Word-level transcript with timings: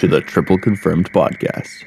to 0.00 0.08
the 0.08 0.20
Triple 0.22 0.56
Confirmed 0.56 1.12
podcast, 1.12 1.84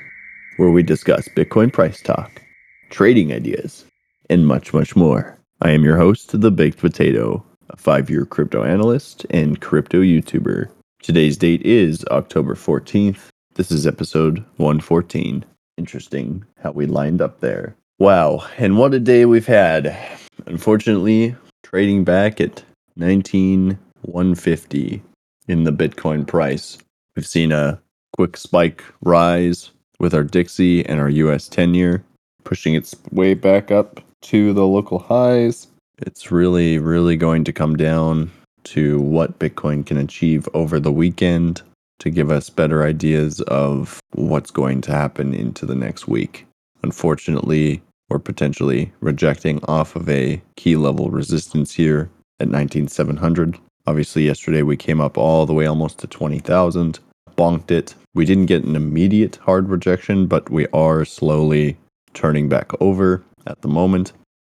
where 0.57 0.69
we 0.69 0.83
discuss 0.83 1.27
Bitcoin 1.29 1.73
price 1.73 1.99
talk, 1.99 2.43
trading 2.91 3.33
ideas, 3.33 3.85
and 4.29 4.45
much, 4.45 4.71
much 4.71 4.95
more. 4.95 5.35
I 5.61 5.71
am 5.71 5.83
your 5.83 5.97
host, 5.97 6.39
The 6.39 6.51
Baked 6.51 6.77
Potato, 6.77 7.43
a 7.71 7.77
five 7.77 8.11
year 8.11 8.27
crypto 8.27 8.63
analyst 8.63 9.25
and 9.31 9.59
crypto 9.59 10.01
YouTuber. 10.01 10.69
Today's 11.01 11.37
date 11.37 11.63
is 11.63 12.05
October 12.11 12.53
14th. 12.53 13.29
This 13.55 13.71
is 13.71 13.87
episode 13.87 14.45
114. 14.57 15.43
Interesting 15.79 16.45
how 16.61 16.69
we 16.69 16.85
lined 16.85 17.19
up 17.19 17.39
there. 17.39 17.75
Wow, 17.97 18.47
and 18.59 18.77
what 18.77 18.93
a 18.93 18.99
day 18.99 19.25
we've 19.25 19.47
had. 19.47 19.97
Unfortunately, 20.45 21.35
trading 21.63 22.03
back 22.03 22.39
at 22.39 22.63
19150 22.95 25.01
in 25.47 25.63
the 25.63 25.73
Bitcoin 25.73 26.27
price. 26.27 26.77
We've 27.15 27.27
seen 27.27 27.51
a 27.51 27.79
quick 28.15 28.37
spike 28.37 28.83
rise 29.01 29.71
with 29.99 30.13
our 30.13 30.23
Dixie 30.23 30.85
and 30.85 30.99
our 30.99 31.09
US 31.09 31.47
10 31.47 31.73
year, 31.73 32.03
pushing 32.43 32.75
its 32.75 32.95
way 33.11 33.33
back 33.33 33.71
up 33.71 34.01
to 34.21 34.53
the 34.53 34.65
local 34.65 34.99
highs. 34.99 35.67
It's 35.99 36.31
really, 36.31 36.77
really 36.77 37.17
going 37.17 37.43
to 37.45 37.53
come 37.53 37.75
down 37.75 38.31
to 38.65 38.99
what 38.99 39.39
Bitcoin 39.39 39.85
can 39.85 39.97
achieve 39.97 40.47
over 40.53 40.79
the 40.79 40.91
weekend 40.91 41.61
to 41.99 42.09
give 42.09 42.31
us 42.31 42.49
better 42.49 42.83
ideas 42.83 43.41
of 43.41 43.99
what's 44.13 44.51
going 44.51 44.81
to 44.81 44.91
happen 44.91 45.33
into 45.33 45.65
the 45.65 45.75
next 45.75 46.07
week. 46.07 46.45
Unfortunately, 46.83 47.81
we're 48.09 48.19
potentially 48.19 48.91
rejecting 48.99 49.63
off 49.65 49.95
of 49.95 50.09
a 50.09 50.41
key 50.55 50.75
level 50.75 51.09
resistance 51.09 51.73
here 51.73 52.09
at 52.39 52.49
19700. 52.49 53.57
Obviously, 53.85 54.23
yesterday 54.23 54.61
we 54.61 54.77
came 54.77 55.01
up 55.01 55.17
all 55.17 55.45
the 55.45 55.53
way 55.53 55.65
almost 55.65 55.99
to 55.99 56.07
20,000, 56.07 56.99
bonked 57.35 57.71
it. 57.71 57.95
We 58.13 58.25
didn't 58.25 58.45
get 58.45 58.63
an 58.63 58.75
immediate 58.75 59.37
hard 59.37 59.69
rejection, 59.69 60.27
but 60.27 60.49
we 60.49 60.67
are 60.67 61.05
slowly 61.05 61.77
turning 62.13 62.49
back 62.49 62.71
over 62.81 63.23
at 63.47 63.61
the 63.61 63.67
moment. 63.67 64.13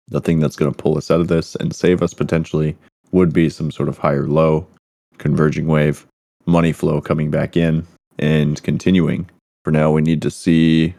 The 0.09 0.21
thing 0.21 0.41
that's 0.41 0.57
going 0.57 0.73
to 0.73 0.83
pull 0.83 0.99
us 0.99 1.11
out 1.11 1.21
of 1.21 1.29
this 1.29 1.55
and 1.57 1.75
save 1.75 2.03
us 2.03 2.13
potentially 2.13 2.77
would 3.13 3.33
be 3.33 3.49
some 3.49 3.71
sort 3.71 3.89
of 3.89 3.99
higher 3.99 4.27
low, 4.27 4.67
converging 5.19 5.67
wave, 5.67 6.07
money 6.47 6.73
flow 6.73 7.01
coming 7.01 7.31
back 7.31 7.57
in 7.57 7.87
and 8.19 8.63
continuing. 8.63 9.31
For 9.65 9.71
now, 9.71 9.91
we 9.93 10.03
need 10.03 10.21
to 10.23 10.31
see 10.31 10.95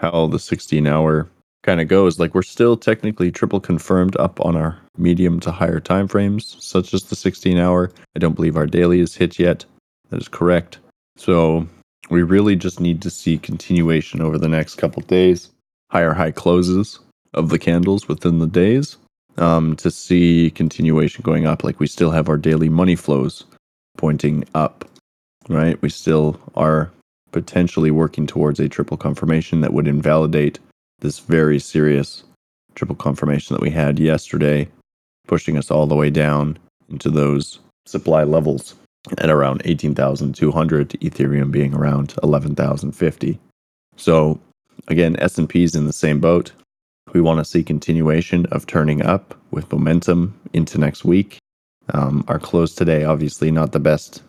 how 0.00 0.26
the 0.26 0.38
16 0.38 0.86
hour 0.86 1.28
kind 1.62 1.80
of 1.80 1.88
goes. 1.88 2.18
Like 2.18 2.34
we're 2.34 2.42
still 2.42 2.76
technically 2.76 3.30
triple 3.30 3.60
confirmed 3.60 4.16
up 4.16 4.40
on 4.44 4.56
our 4.56 4.78
medium 4.96 5.38
to 5.40 5.52
higher 5.52 5.78
time 5.78 6.08
frames, 6.08 6.56
such 6.58 6.92
as 6.94 7.04
the 7.04 7.16
16 7.16 7.58
hour. 7.58 7.92
I 8.16 8.18
don't 8.18 8.34
believe 8.34 8.56
our 8.56 8.66
daily 8.66 9.00
is 9.00 9.14
hit 9.14 9.38
yet. 9.38 9.64
That 10.10 10.20
is 10.20 10.28
correct. 10.28 10.78
So 11.16 11.66
we 12.10 12.22
really 12.22 12.56
just 12.56 12.80
need 12.80 13.02
to 13.02 13.10
see 13.10 13.38
continuation 13.38 14.20
over 14.20 14.38
the 14.38 14.48
next 14.48 14.76
couple 14.76 15.02
days, 15.02 15.50
higher 15.90 16.12
high 16.12 16.30
closes 16.30 16.98
of 17.34 17.48
the 17.48 17.58
candles 17.58 18.08
within 18.08 18.38
the 18.38 18.46
days 18.46 18.96
um, 19.38 19.76
to 19.76 19.90
see 19.90 20.50
continuation 20.54 21.22
going 21.22 21.46
up. 21.46 21.64
Like 21.64 21.80
we 21.80 21.86
still 21.86 22.10
have 22.10 22.28
our 22.28 22.36
daily 22.36 22.68
money 22.68 22.96
flows 22.96 23.44
pointing 23.96 24.44
up, 24.54 24.88
right? 25.48 25.80
We 25.82 25.88
still 25.88 26.40
are 26.54 26.90
potentially 27.30 27.90
working 27.90 28.26
towards 28.26 28.60
a 28.60 28.68
triple 28.68 28.96
confirmation 28.96 29.62
that 29.62 29.72
would 29.72 29.88
invalidate 29.88 30.58
this 31.00 31.18
very 31.18 31.58
serious 31.58 32.24
triple 32.74 32.96
confirmation 32.96 33.54
that 33.54 33.62
we 33.62 33.70
had 33.70 33.98
yesterday, 33.98 34.68
pushing 35.26 35.56
us 35.56 35.70
all 35.70 35.86
the 35.86 35.96
way 35.96 36.10
down 36.10 36.58
into 36.88 37.10
those 37.10 37.58
supply 37.86 38.22
levels 38.22 38.74
at 39.18 39.30
around 39.30 39.62
18,200, 39.64 40.90
Ethereum 40.90 41.50
being 41.50 41.74
around 41.74 42.14
11,050. 42.22 43.38
So 43.96 44.40
again, 44.88 45.16
S&P 45.18 45.64
is 45.64 45.74
in 45.74 45.86
the 45.86 45.92
same 45.92 46.20
boat. 46.20 46.52
We 47.12 47.20
want 47.20 47.38
to 47.38 47.44
see 47.44 47.62
continuation 47.62 48.46
of 48.46 48.66
turning 48.66 49.02
up 49.02 49.38
with 49.50 49.70
momentum 49.70 50.38
into 50.52 50.78
next 50.78 51.04
week. 51.04 51.38
Um, 51.92 52.24
our 52.28 52.38
close 52.38 52.74
today, 52.74 53.04
obviously, 53.04 53.50
not 53.50 53.72
the 53.72 53.80
best 53.80 54.22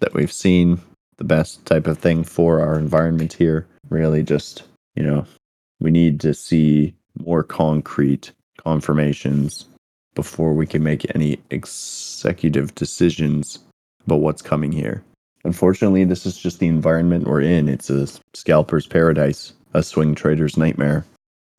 that 0.00 0.14
we've 0.14 0.32
seen, 0.32 0.80
the 1.16 1.24
best 1.24 1.64
type 1.66 1.86
of 1.86 1.98
thing 1.98 2.24
for 2.24 2.60
our 2.60 2.78
environment 2.78 3.32
here. 3.32 3.66
Really, 3.88 4.22
just 4.22 4.64
you 4.94 5.02
know, 5.02 5.26
we 5.80 5.90
need 5.90 6.20
to 6.20 6.34
see 6.34 6.94
more 7.18 7.42
concrete 7.42 8.32
confirmations 8.58 9.66
before 10.14 10.52
we 10.52 10.66
can 10.66 10.82
make 10.82 11.12
any 11.14 11.40
executive 11.50 12.74
decisions 12.74 13.58
about 14.10 14.20
what's 14.20 14.42
coming 14.42 14.72
here. 14.72 15.02
Unfortunately, 15.44 16.04
this 16.04 16.26
is 16.26 16.36
just 16.36 16.58
the 16.58 16.66
environment 16.66 17.26
we're 17.26 17.40
in. 17.40 17.68
It's 17.68 17.88
a 17.88 18.06
scalper's 18.34 18.86
paradise, 18.86 19.52
a 19.72 19.82
swing 19.82 20.14
trader's 20.14 20.56
nightmare. 20.56 21.04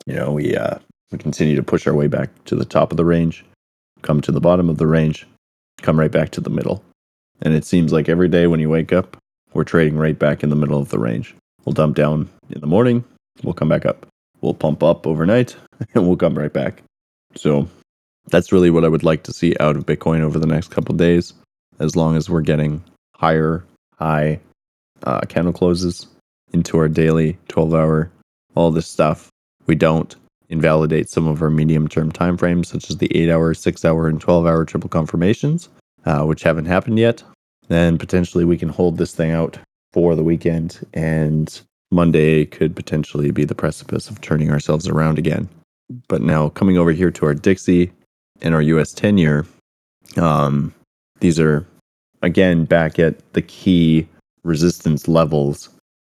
You 0.06 0.16
know, 0.16 0.32
we 0.32 0.56
uh, 0.56 0.78
we 1.12 1.18
continue 1.18 1.56
to 1.56 1.64
push 1.64 1.88
our 1.88 1.94
way 1.94 2.08
back 2.08 2.30
to 2.46 2.56
the 2.56 2.66
top 2.66 2.92
of 2.92 2.98
the 2.98 3.06
range, 3.06 3.44
come 4.02 4.22
to 4.22 4.32
the 4.32 4.42
bottom 4.42 4.70
of 4.70 4.78
the 4.78 4.88
range, 4.88 5.26
come 5.82 6.00
right 6.00 6.12
back 6.12 6.30
to 6.32 6.42
the 6.42 6.50
middle. 6.50 6.84
And 7.42 7.54
it 7.54 7.66
seems 7.66 7.92
like 7.92 8.08
every 8.08 8.28
day 8.28 8.48
when 8.48 8.60
you 8.60 8.70
wake 8.70 8.94
up, 8.94 9.18
we're 9.54 9.64
trading 9.64 9.98
right 9.98 10.18
back 10.18 10.44
in 10.44 10.50
the 10.50 10.56
middle 10.56 10.80
of 10.80 10.90
the 10.90 11.00
range. 11.00 11.36
We'll 11.66 11.74
dump 11.74 11.96
down 11.96 12.30
in 12.50 12.62
the 12.62 12.68
morning, 12.68 13.04
we'll 13.44 13.54
come 13.54 13.70
back 13.70 13.86
up 13.86 14.06
we'll 14.42 14.54
pump 14.54 14.84
up 14.84 15.08
overnight 15.08 15.56
and 15.94 16.08
we'll 16.08 16.18
come 16.18 16.38
right 16.38 16.52
back. 16.52 16.84
So 17.36 17.68
that's 18.30 18.52
really 18.52 18.70
what 18.70 18.84
I 18.84 18.90
would 18.90 19.04
like 19.04 19.24
to 19.24 19.34
see 19.34 19.56
out 19.60 19.78
of 19.78 19.86
Bitcoin 19.86 20.22
over 20.22 20.38
the 20.38 20.48
next 20.48 20.70
couple 20.70 20.96
days, 20.96 21.34
as 21.82 21.96
long 21.96 22.16
as 22.16 22.30
we're 22.30 22.42
getting 22.42 22.84
higher 23.16 23.64
high 23.98 24.40
uh, 25.04 25.22
candle 25.22 25.54
closes 25.54 26.08
into 26.54 26.78
our 26.78 26.88
daily 26.88 27.38
12 27.48 27.74
hour, 27.74 28.12
all 28.56 28.72
this 28.72 28.88
stuff. 28.88 29.30
We 29.68 29.76
don't 29.76 30.16
invalidate 30.50 31.10
some 31.10 31.28
of 31.28 31.42
our 31.42 31.50
medium 31.50 31.88
term 31.88 32.12
time 32.12 32.38
frames, 32.38 32.68
such 32.68 32.90
as 32.90 32.98
the 32.98 33.16
8 33.16 33.30
hour, 33.30 33.54
6 33.54 33.86
hour, 33.86 34.08
and 34.08 34.20
12 34.20 34.46
hour 34.46 34.66
triple 34.66 34.90
confirmations, 34.90 35.70
uh, 36.06 36.24
which 36.24 36.44
haven't 36.44 36.66
happened 36.66 37.00
yet. 37.00 37.24
Then 37.68 37.98
potentially 37.98 38.46
we 38.46 38.58
can 38.58 38.70
hold 38.70 38.98
this 38.98 39.14
thing 39.14 39.32
out 39.32 39.58
for 39.94 40.16
the 40.16 40.24
weekend 40.24 40.86
and 40.94 41.62
Monday 41.92 42.46
could 42.46 42.76
potentially 42.76 43.32
be 43.32 43.46
the 43.46 43.56
precipice 43.56 44.10
of 44.10 44.22
turning 44.22 44.52
ourselves 44.52 44.88
around 44.88 45.20
again. 45.20 45.48
But 46.08 46.22
now 46.22 46.50
coming 46.50 46.78
over 46.78 46.92
here 46.92 47.12
to 47.12 47.26
our 47.26 47.34
Dixie 47.34 47.92
and 48.42 48.56
our 48.56 48.62
US 48.62 48.94
10 48.94 49.18
year, 49.18 49.46
um, 50.18 50.74
these 51.22 51.40
are 51.40 51.66
again 52.22 52.66
back 52.66 53.00
at 53.00 53.34
the 53.34 53.42
key 53.42 54.08
resistance 54.44 55.08
levels 55.08 55.70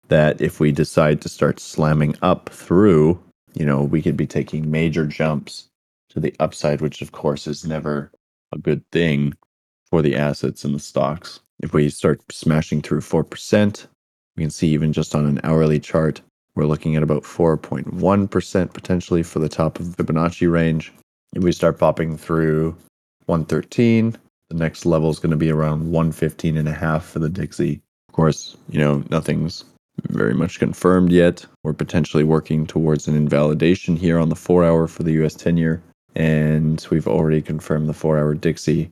that 0.08 0.42
if 0.42 0.60
we 0.60 0.72
decide 0.72 1.22
to 1.22 1.30
start 1.30 1.60
slamming 1.60 2.16
up 2.22 2.50
through, 2.50 3.22
you 3.54 3.66
know, 3.66 3.84
we 3.84 4.02
could 4.02 4.18
be 4.18 4.28
taking 4.28 4.72
major 4.72 5.06
jumps 5.06 5.68
to 6.10 6.20
the 6.20 6.34
upside, 6.40 6.82
which 6.82 7.02
of 7.02 7.12
course 7.12 7.48
is 7.48 7.66
never 7.66 8.12
a 8.52 8.58
good 8.58 8.84
thing 8.92 9.34
for 9.90 10.02
the 10.02 10.16
assets 10.16 10.64
and 10.64 10.74
the 10.76 10.80
stocks. 10.80 11.40
If 11.62 11.74
we 11.74 11.90
start 11.90 12.22
smashing 12.32 12.82
through 12.82 13.02
4%, 13.02 13.88
we 14.36 14.44
can 14.44 14.50
see 14.50 14.70
even 14.70 14.94
just 14.94 15.16
on 15.16 15.26
an 15.26 15.40
hourly 15.44 15.80
chart, 15.80 16.22
we're 16.56 16.66
looking 16.66 16.96
at 16.96 17.04
about 17.04 17.24
4.1% 17.24 18.74
potentially 18.74 19.24
for 19.24 19.40
the 19.40 19.50
top 19.50 19.80
of 19.80 19.96
the 19.96 20.04
Fibonacci 20.04 20.52
range. 20.52 20.92
If 21.34 21.44
we 21.44 21.52
start 21.52 21.80
popping 21.80 22.18
through 22.18 22.76
113, 23.26 24.18
the 24.50 24.56
next 24.56 24.86
level 24.86 25.10
is 25.10 25.20
going 25.20 25.32
to 25.32 25.38
be 25.38 25.52
around 25.52 25.92
115 25.92 26.58
and 26.58 26.68
a 26.68 26.74
half 26.74 27.06
for 27.06 27.20
the 27.20 27.30
Dixie. 27.30 27.82
Of 28.10 28.16
course, 28.16 28.56
you 28.70 28.80
know, 28.80 29.04
nothing's 29.10 29.66
very 30.10 30.34
much 30.34 30.60
confirmed 30.60 31.12
yet. 31.12 31.46
We're 31.64 31.74
potentially 31.74 32.24
working 32.24 32.66
towards 32.66 33.08
an 33.08 33.16
invalidation 33.16 33.96
here 33.96 34.20
on 34.20 34.30
the 34.30 34.36
four 34.36 34.64
hour 34.64 34.88
for 34.88 35.04
the 35.04 35.24
US 35.24 35.36
10 35.36 35.58
year. 35.58 35.82
And 36.16 36.86
we've 36.92 37.08
already 37.08 37.42
confirmed 37.42 37.90
the 37.90 37.94
four 37.94 38.18
hour 38.18 38.34
Dixie 38.34 38.92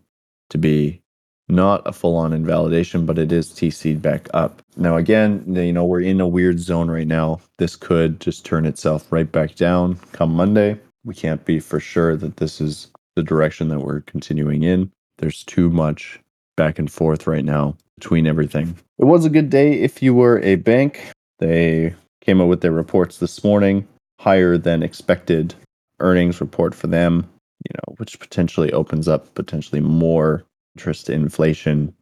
to 0.49 0.57
be 0.57 1.01
not 1.47 1.81
a 1.85 1.91
full 1.91 2.15
on 2.15 2.33
invalidation, 2.33 3.05
but 3.05 3.17
it 3.17 3.31
is 3.31 3.49
TC'd 3.49 4.01
back 4.01 4.27
up. 4.33 4.61
Now, 4.77 4.95
again, 4.95 5.43
you 5.47 5.73
know, 5.73 5.83
we're 5.83 6.01
in 6.01 6.21
a 6.21 6.27
weird 6.27 6.59
zone 6.59 6.89
right 6.89 7.07
now. 7.07 7.41
This 7.57 7.75
could 7.75 8.19
just 8.19 8.45
turn 8.45 8.65
itself 8.65 9.11
right 9.11 9.29
back 9.29 9.55
down 9.55 9.95
come 10.13 10.33
Monday. 10.33 10.79
We 11.03 11.13
can't 11.13 11.43
be 11.43 11.59
for 11.59 11.79
sure 11.79 12.15
that 12.15 12.37
this 12.37 12.61
is 12.61 12.89
the 13.15 13.23
direction 13.23 13.67
that 13.69 13.79
we're 13.79 14.01
continuing 14.01 14.63
in. 14.63 14.91
There's 15.21 15.43
too 15.43 15.69
much 15.69 16.19
back 16.57 16.79
and 16.79 16.91
forth 16.91 17.27
right 17.27 17.45
now 17.45 17.77
between 17.99 18.25
everything. 18.25 18.75
It 18.97 19.05
was 19.05 19.23
a 19.23 19.29
good 19.29 19.51
day 19.51 19.73
if 19.73 20.01
you 20.01 20.15
were 20.15 20.39
a 20.39 20.55
bank. 20.55 21.11
They 21.37 21.93
came 22.21 22.41
out 22.41 22.47
with 22.47 22.61
their 22.61 22.71
reports 22.71 23.19
this 23.19 23.43
morning, 23.43 23.87
higher 24.19 24.57
than 24.57 24.81
expected 24.81 25.53
earnings 25.99 26.41
report 26.41 26.73
for 26.73 26.87
them, 26.87 27.29
you 27.63 27.75
know, 27.75 27.95
which 27.97 28.19
potentially 28.19 28.73
opens 28.73 29.07
up 29.07 29.31
potentially 29.35 29.79
more 29.79 30.43
interest 30.75 31.07
inflation 31.07 31.93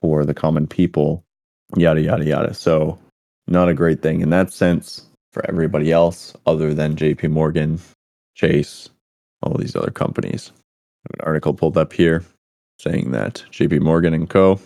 for 0.00 0.24
the 0.24 0.34
common 0.34 0.66
people, 0.66 1.22
yada, 1.76 2.00
yada, 2.02 2.24
yada. 2.24 2.54
So, 2.54 2.98
not 3.46 3.68
a 3.68 3.74
great 3.74 4.02
thing 4.02 4.20
in 4.20 4.30
that 4.30 4.52
sense 4.52 5.06
for 5.32 5.48
everybody 5.48 5.92
else 5.92 6.34
other 6.44 6.74
than 6.74 6.96
JP 6.96 7.30
Morgan, 7.30 7.78
Chase, 8.34 8.90
all 9.42 9.56
these 9.56 9.76
other 9.76 9.92
companies. 9.92 10.50
an 11.12 11.20
article 11.24 11.54
pulled 11.54 11.78
up 11.78 11.92
here 11.92 12.24
saying 12.78 13.12
that 13.12 13.44
JP 13.50 13.80
Morgan 13.80 14.14
and 14.14 14.28
Co. 14.28 14.60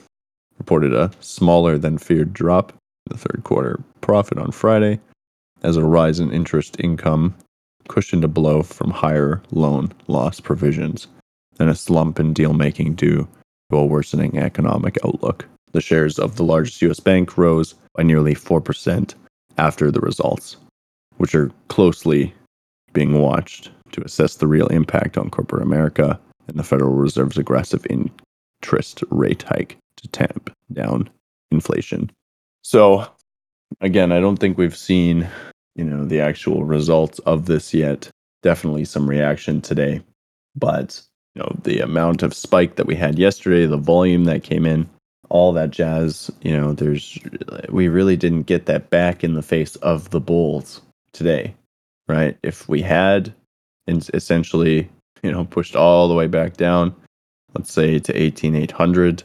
reported 0.59 0.93
a 0.93 1.11
smaller 1.21 1.79
than 1.79 1.99
feared 1.99 2.33
drop 2.33 2.71
in 2.71 3.17
the 3.17 3.19
third 3.19 3.43
quarter 3.45 3.81
profit 4.01 4.39
on 4.39 4.53
Friday 4.53 5.01
as 5.63 5.77
a 5.77 5.85
rise 5.85 6.21
in 6.21 6.33
interest 6.33 6.77
income 6.81 7.35
cushioned 7.89 8.25
a 8.25 8.29
blow 8.29 8.63
from 8.63 8.91
higher 8.91 9.43
loan 9.51 9.93
loss 10.07 10.41
provisions 10.41 11.09
and 11.59 11.71
a 11.71 11.75
slump 11.75 12.21
in 12.21 12.33
deal 12.33 12.53
making 12.53 12.95
due 12.95 13.27
to 13.71 13.77
a 13.77 13.87
worsening 13.87 14.39
economic 14.39 14.97
outlook. 15.05 15.47
The 15.73 15.81
shares 15.81 16.19
of 16.19 16.37
the 16.37 16.45
largest 16.45 16.81
US 16.83 17.01
bank 17.01 17.37
rose 17.37 17.75
by 17.95 18.03
nearly 18.03 18.35
4% 18.35 19.15
after 19.59 19.91
the 19.91 20.01
results, 20.01 20.57
which 21.17 21.35
are 21.35 21.51
closely 21.69 22.33
being 22.93 23.21
watched 23.21 23.71
to 23.93 24.03
assess 24.03 24.37
the 24.37 24.47
real 24.47 24.69
impact 24.69 25.19
on 25.19 25.31
corporate 25.31 25.63
America 25.63 26.19
and 26.49 26.59
the 26.59 26.65
Federal 26.65 26.93
Reserve's 26.93 27.39
aggressive 27.39 27.87
interest 27.91 29.05
rate 29.11 29.43
hike 29.43 29.77
to 29.99 30.09
tamp 30.09 30.55
down 30.73 31.09
inflation. 31.51 32.11
So, 32.63 33.07
again, 33.81 34.13
I 34.13 34.21
don't 34.21 34.39
think 34.39 34.59
we've 34.59 34.77
seen, 34.77 35.29
you 35.77 35.85
know, 35.85 36.05
the 36.05 36.21
actual 36.21 36.65
results 36.65 37.19
of 37.21 37.47
this 37.47 37.73
yet. 37.73 38.11
Definitely 38.43 38.85
some 38.85 39.09
reaction 39.09 39.61
today, 39.61 40.01
but 40.55 41.01
you 41.35 41.43
know, 41.43 41.57
the 41.63 41.81
amount 41.81 42.23
of 42.23 42.35
spike 42.35 42.77
that 42.77 42.87
we 42.87 42.95
had 42.95 43.19
yesterday, 43.19 43.67
the 43.67 43.77
volume 43.77 44.25
that 44.25 44.43
came 44.43 44.67
in, 44.67 44.89
all 45.29 45.53
that 45.53 45.71
jazz, 45.71 46.31
you 46.43 46.57
know, 46.57 46.73
there's 46.73 47.19
we 47.69 47.89
really 47.89 48.17
didn't 48.17 48.43
get 48.43 48.67
that 48.67 48.91
back 48.91 49.23
in 49.23 49.35
the 49.35 49.43
face 49.43 49.77
of 49.77 50.11
the 50.11 50.21
bulls 50.21 50.81
today, 51.13 51.55
right? 52.09 52.37
If 52.43 52.69
we 52.69 52.83
had 52.83 53.33
essentially, 53.89 54.89
you 55.23 55.33
know, 55.33 55.45
pushed 55.45 55.77
all 55.77 56.09
the 56.09 56.15
way 56.15 56.27
back 56.27 56.57
down, 56.57 56.95
let's 57.55 57.73
say 57.73 57.99
to 57.99 58.17
18800, 58.17 59.23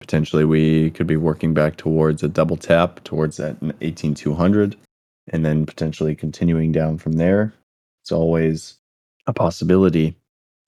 potentially 0.00 0.44
we 0.44 0.90
could 0.90 1.06
be 1.06 1.16
working 1.16 1.54
back 1.54 1.76
towards 1.76 2.22
a 2.22 2.28
double 2.28 2.56
tap 2.56 3.02
towards 3.04 3.36
that 3.36 3.56
18200 3.80 4.76
and 5.28 5.46
then 5.46 5.64
potentially 5.64 6.14
continuing 6.14 6.72
down 6.72 6.98
from 6.98 7.12
there. 7.12 7.52
It's 8.02 8.12
always 8.12 8.78
a 9.26 9.32
possibility 9.32 10.16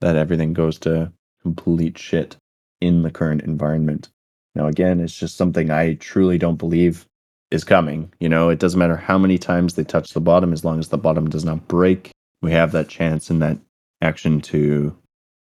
that 0.00 0.17
everything 0.17 0.53
goes 0.53 0.79
to 0.81 1.12
complete 1.43 1.99
shit 1.99 2.37
in 2.81 3.03
the 3.03 3.11
current 3.11 3.43
environment. 3.43 4.09
Now 4.55 4.67
again 4.69 5.00
it's 5.00 5.19
just 5.19 5.37
something 5.37 5.70
i 5.70 5.94
truly 5.94 6.38
don't 6.38 6.59
believe 6.59 7.06
is 7.50 7.65
coming 7.65 8.12
you 8.20 8.29
know? 8.29 8.49
It 8.49 8.59
doesn't 8.59 8.79
matter 8.79 8.97
how 8.97 9.19
many 9.19 9.38
times 9.38 9.75
they 9.75 9.85
touch 9.85 10.11
the 10.11 10.20
bottom 10.20 10.53
as 10.53 10.65
long 10.65 10.79
as 10.79 10.88
the 10.88 10.99
bottom 10.99 11.29
does 11.29 11.44
not 11.44 11.67
break 11.67 12.12
we 12.41 12.53
have 12.53 12.73
that 12.73 12.88
chance 12.88 13.31
and 13.31 13.43
that 13.43 13.59
action 14.05 14.41
to 14.41 14.97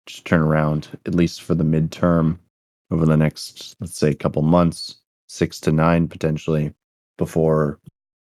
just 0.07 0.25
turn 0.25 0.41
around 0.41 0.89
at 1.07 1.15
least 1.15 1.43
for 1.43 1.55
the 1.55 1.65
midterm 1.65 2.39
over 2.91 3.07
the 3.07 3.17
next, 3.17 3.77
let's 3.81 3.99
say, 3.99 4.15
couple 4.15 4.43
months, 4.43 4.97
six 5.29 5.61
to 5.61 5.73
nine 5.73 6.09
potentially, 6.09 6.73
before 7.19 7.79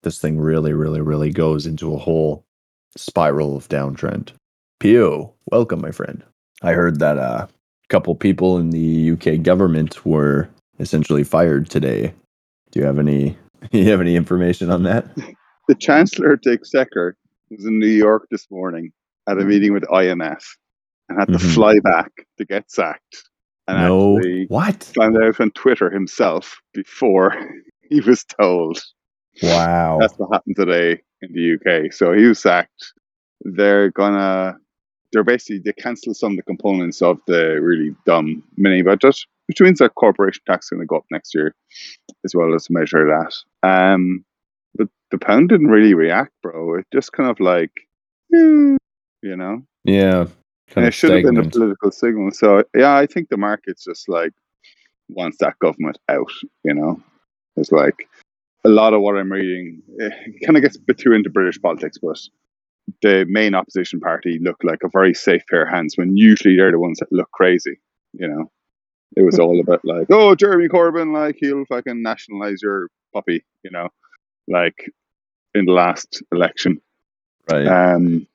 this 0.02 0.19
thing 0.19 0.38
really, 0.38 0.73
really, 0.73 1.00
really 1.00 1.31
goes 1.31 1.67
into 1.67 1.94
a 1.94 1.99
whole 1.99 2.44
spiral 2.96 3.56
of 3.56 3.69
downtrend. 3.69 4.32
Pio, 4.81 5.32
welcome, 5.50 5.81
my 5.81 5.90
friend. 5.90 6.23
I 6.62 6.73
heard 6.73 6.99
that 7.00 7.19
uh, 7.19 7.46
a 7.46 7.88
couple 7.88 8.14
people 8.14 8.58
in 8.58 8.70
the 8.70 9.12
UK 9.12 9.43
government 9.43 10.05
were 10.05 10.49
essentially 10.79 11.25
fired 11.25 11.70
today. 11.70 12.12
Do 12.70 12.81
you 12.81 12.87
have 12.87 12.99
any? 12.99 13.37
You 13.70 13.88
have 13.93 14.00
any 14.00 14.17
information 14.17 14.73
on 14.73 14.82
that? 14.82 15.06
The 15.69 15.76
Chancellor 15.76 16.32
of 16.32 16.40
the 16.43 16.50
Exchequer 16.50 17.17
was 17.49 17.64
in 17.64 17.79
New 17.79 17.87
York 17.87 18.26
this 18.29 18.50
morning 18.50 18.93
at 19.28 19.38
a 19.38 19.44
meeting 19.44 19.72
with 19.72 19.84
IMF 19.84 20.44
and 21.08 21.19
had 21.19 21.28
to 21.28 21.34
mm-hmm. 21.34 21.48
fly 21.48 21.78
back 21.80 22.10
to 22.38 22.44
get 22.44 22.70
sacked 22.70 23.28
and 23.69 23.78
no. 23.78 24.16
actually 24.16 24.46
what 24.48 24.82
found 24.82 25.16
out 25.22 25.40
on 25.40 25.50
Twitter 25.52 25.90
himself 25.90 26.60
before 26.72 27.34
he 27.88 28.00
was 28.00 28.24
told. 28.24 28.82
Wow, 29.42 29.98
that's 30.00 30.14
what 30.14 30.32
happened 30.32 30.56
today 30.56 31.02
in 31.22 31.32
the 31.32 31.54
UK. 31.54 31.92
So 31.92 32.12
he 32.12 32.26
was 32.26 32.40
sacked. 32.40 32.92
They're 33.40 33.90
gonna, 33.90 34.56
they're 35.12 35.24
basically 35.24 35.60
they 35.64 35.72
cancel 35.72 36.14
some 36.14 36.32
of 36.32 36.36
the 36.36 36.42
components 36.42 37.02
of 37.02 37.19
the 37.26 37.60
really 37.60 37.94
dumb 38.04 38.42
mini 38.56 38.82
budget, 38.82 39.16
which 39.46 39.60
means 39.60 39.78
that 39.78 39.94
corporation 39.94 40.42
tax 40.46 40.66
is 40.66 40.70
going 40.70 40.82
to 40.82 40.86
go 40.86 40.96
up 40.96 41.06
next 41.10 41.34
year, 41.34 41.54
as 42.24 42.34
well 42.34 42.54
as 42.54 42.69
measure 42.70 43.06
that. 43.06 43.69
Um, 43.69 44.24
but 44.74 44.88
the 45.10 45.19
pound 45.19 45.48
didn't 45.48 45.69
really 45.69 45.94
react, 45.94 46.32
bro. 46.42 46.74
It 46.78 46.86
just 46.92 47.12
kind 47.12 47.30
of 47.30 47.40
like, 47.40 47.72
you 49.22 49.36
know, 49.36 49.62
yeah, 49.84 50.26
kind 50.70 50.86
it 50.86 50.92
should 50.92 51.10
stagnant. 51.10 51.36
have 51.36 51.44
been 51.44 51.46
a 51.46 51.50
political 51.50 51.90
signal. 51.90 52.30
So 52.32 52.64
yeah, 52.74 52.96
I 52.96 53.06
think 53.06 53.28
the 53.28 53.36
market's 53.36 53.84
just 53.84 54.08
like 54.08 54.32
wants 55.08 55.38
that 55.38 55.58
government 55.58 55.98
out. 56.08 56.32
You 56.64 56.74
know, 56.74 57.00
it's 57.56 57.72
like 57.72 58.08
a 58.64 58.69
lot 58.69 58.94
of 58.94 59.00
what 59.00 59.16
I'm 59.16 59.32
reading 59.32 59.82
eh, 60.00 60.10
kind 60.44 60.56
of 60.56 60.62
gets 60.62 60.76
a 60.76 60.80
bit 60.80 60.98
too 60.98 61.12
into 61.12 61.30
British 61.30 61.60
politics, 61.60 61.98
but 61.98 62.19
the 63.00 63.26
main 63.28 63.54
opposition 63.54 64.00
party 64.00 64.38
look 64.40 64.62
like 64.62 64.82
a 64.82 64.88
very 64.88 65.14
safe 65.14 65.42
pair 65.48 65.62
of 65.64 65.69
hands 65.69 65.96
when 65.96 66.16
usually 66.16 66.56
they're 66.56 66.72
the 66.72 66.78
ones 66.78 66.98
that 66.98 67.12
look 67.12 67.30
crazy. 67.32 67.78
You 68.12 68.28
know, 68.28 68.50
it 69.16 69.22
was 69.22 69.38
all 69.38 69.60
about 69.60 69.84
like, 69.84 70.08
oh, 70.10 70.34
Jeremy 70.34 70.69
Corbyn, 70.69 71.12
like 71.14 71.36
he'll 71.38 71.64
fucking 71.66 72.02
nationalize 72.02 72.60
your 72.62 72.88
puppy. 73.14 73.44
You 73.62 73.70
know, 73.70 73.88
like 74.48 74.90
in 75.54 75.66
the 75.66 75.72
last 75.72 76.22
election. 76.32 76.80
Right. 77.50 77.66
Um, 77.66 78.26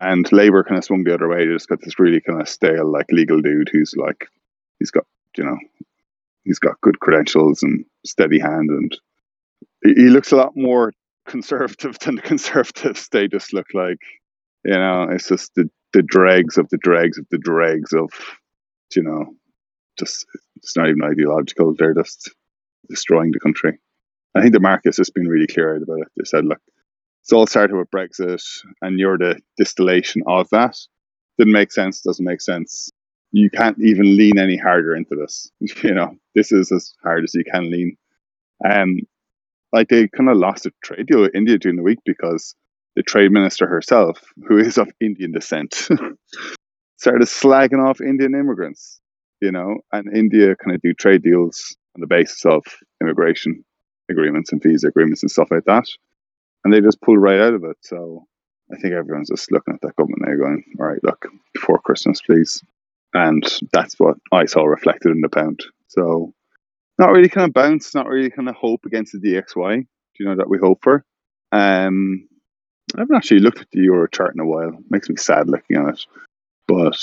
and 0.00 0.30
Labour 0.32 0.64
kind 0.64 0.78
of 0.78 0.84
swung 0.84 1.04
the 1.04 1.14
other 1.14 1.28
way. 1.28 1.46
They 1.46 1.52
just 1.52 1.68
got 1.68 1.80
this 1.82 1.98
really 1.98 2.20
kind 2.20 2.40
of 2.40 2.48
stale, 2.48 2.90
like 2.90 3.06
legal 3.10 3.40
dude 3.40 3.68
who's 3.70 3.94
like, 3.96 4.26
he's 4.78 4.90
got, 4.90 5.04
you 5.36 5.44
know, 5.44 5.58
he's 6.44 6.58
got 6.58 6.80
good 6.80 7.00
credentials 7.00 7.62
and 7.62 7.84
steady 8.04 8.38
hand, 8.38 8.70
and 8.70 8.96
he 9.84 10.08
looks 10.08 10.32
a 10.32 10.36
lot 10.36 10.56
more 10.56 10.92
conservative 11.26 11.98
than 12.04 12.16
the 12.16 12.22
conservatives. 12.22 13.08
They 13.10 13.28
just 13.28 13.52
look 13.52 13.66
like, 13.74 13.98
you 14.64 14.72
know, 14.72 15.08
it's 15.10 15.28
just 15.28 15.54
the 15.54 15.68
the 15.92 16.02
dregs 16.02 16.56
of 16.56 16.68
the 16.70 16.78
dregs 16.78 17.18
of 17.18 17.26
the 17.30 17.38
dregs 17.38 17.92
of, 17.92 18.10
you 18.96 19.02
know, 19.02 19.26
just 19.98 20.26
it's 20.56 20.76
not 20.76 20.88
even 20.88 21.02
ideological. 21.02 21.74
They're 21.74 21.94
just 21.94 22.30
destroying 22.88 23.32
the 23.32 23.40
country. 23.40 23.78
I 24.34 24.40
think 24.40 24.54
the 24.54 24.60
market's 24.60 24.96
just 24.96 25.14
been 25.14 25.28
really 25.28 25.46
clear 25.46 25.76
about 25.76 26.00
it. 26.00 26.08
They 26.16 26.24
said, 26.24 26.46
look, 26.46 26.60
it's 27.22 27.32
all 27.32 27.46
started 27.46 27.76
with 27.76 27.90
Brexit, 27.90 28.42
and 28.80 28.98
you're 28.98 29.16
the 29.16 29.40
distillation 29.56 30.22
of 30.26 30.48
that. 30.50 30.76
Didn't 31.38 31.52
make 31.52 31.70
sense. 31.70 32.00
Doesn't 32.00 32.24
make 32.24 32.40
sense. 32.40 32.90
You 33.30 33.48
can't 33.48 33.78
even 33.80 34.16
lean 34.16 34.38
any 34.38 34.56
harder 34.56 34.94
into 34.94 35.14
this. 35.14 35.50
You 35.84 35.94
know, 35.94 36.16
this 36.34 36.50
is 36.50 36.72
as 36.72 36.92
hard 37.02 37.22
as 37.22 37.32
you 37.34 37.44
can 37.44 37.70
lean. 37.70 37.96
Um, 38.68 38.98
like 39.72 39.88
they 39.88 40.08
kind 40.08 40.30
of 40.30 40.36
lost 40.36 40.66
a 40.66 40.72
trade 40.82 41.06
deal 41.06 41.22
with 41.22 41.34
India 41.34 41.58
during 41.58 41.76
the 41.76 41.84
week 41.84 42.00
because 42.04 42.56
the 42.96 43.02
trade 43.02 43.30
minister 43.30 43.68
herself, 43.68 44.20
who 44.48 44.58
is 44.58 44.76
of 44.76 44.90
Indian 45.00 45.30
descent, 45.30 45.74
started 46.98 47.28
slagging 47.28 47.82
off 47.82 48.00
Indian 48.00 48.34
immigrants. 48.34 49.00
You 49.40 49.52
know, 49.52 49.78
and 49.92 50.14
India 50.16 50.56
kind 50.56 50.74
of 50.74 50.82
do 50.82 50.92
trade 50.92 51.22
deals 51.22 51.76
on 51.94 52.00
the 52.00 52.06
basis 52.08 52.44
of 52.44 52.64
immigration 53.00 53.64
agreements 54.10 54.52
and 54.52 54.62
visa 54.62 54.88
agreements 54.88 55.22
and 55.22 55.30
stuff 55.30 55.50
like 55.52 55.64
that 55.66 55.86
and 56.64 56.72
they 56.72 56.80
just 56.80 57.00
pulled 57.00 57.20
right 57.20 57.40
out 57.40 57.54
of 57.54 57.64
it. 57.64 57.76
So 57.80 58.26
I 58.72 58.76
think 58.76 58.94
everyone's 58.94 59.30
just 59.30 59.52
looking 59.52 59.74
at 59.74 59.80
that 59.82 59.96
government 59.96 60.22
now, 60.22 60.36
going, 60.36 60.64
"All 60.78 60.86
right, 60.86 61.02
look, 61.02 61.26
before 61.54 61.78
Christmas, 61.78 62.20
please." 62.20 62.62
And 63.14 63.44
that's 63.72 63.98
what 63.98 64.16
I 64.32 64.46
saw 64.46 64.64
reflected 64.64 65.12
in 65.12 65.20
the 65.20 65.28
pound. 65.28 65.62
So 65.88 66.32
not 66.98 67.10
really 67.10 67.28
kind 67.28 67.46
of 67.46 67.52
bounce, 67.52 67.94
not 67.94 68.06
really 68.06 68.30
kind 68.30 68.48
of 68.48 68.54
hope 68.54 68.86
against 68.86 69.12
the 69.12 69.18
DXY. 69.18 69.76
Do 69.80 69.86
you 70.18 70.26
know 70.26 70.36
that 70.36 70.48
we 70.48 70.58
hope 70.58 70.82
for? 70.82 71.04
Um, 71.50 72.28
I 72.96 73.00
haven't 73.00 73.16
actually 73.16 73.40
looked 73.40 73.60
at 73.60 73.70
the 73.70 73.80
euro 73.80 74.08
chart 74.08 74.34
in 74.34 74.40
a 74.40 74.46
while. 74.46 74.70
It 74.70 74.90
makes 74.90 75.08
me 75.08 75.16
sad 75.16 75.48
looking 75.48 75.76
at 75.76 75.94
it. 75.94 76.06
But 76.66 76.98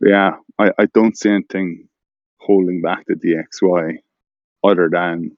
yeah, 0.00 0.36
I, 0.58 0.70
I 0.78 0.86
don't 0.86 1.16
see 1.16 1.30
anything 1.30 1.88
holding 2.38 2.80
back 2.80 3.06
the 3.06 3.14
DXY 3.14 3.98
other 4.64 4.88
than 4.90 5.36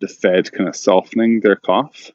the 0.00 0.08
Fed 0.08 0.50
kind 0.52 0.68
of 0.68 0.76
softening 0.76 1.40
their 1.40 1.56
cough 1.56 2.10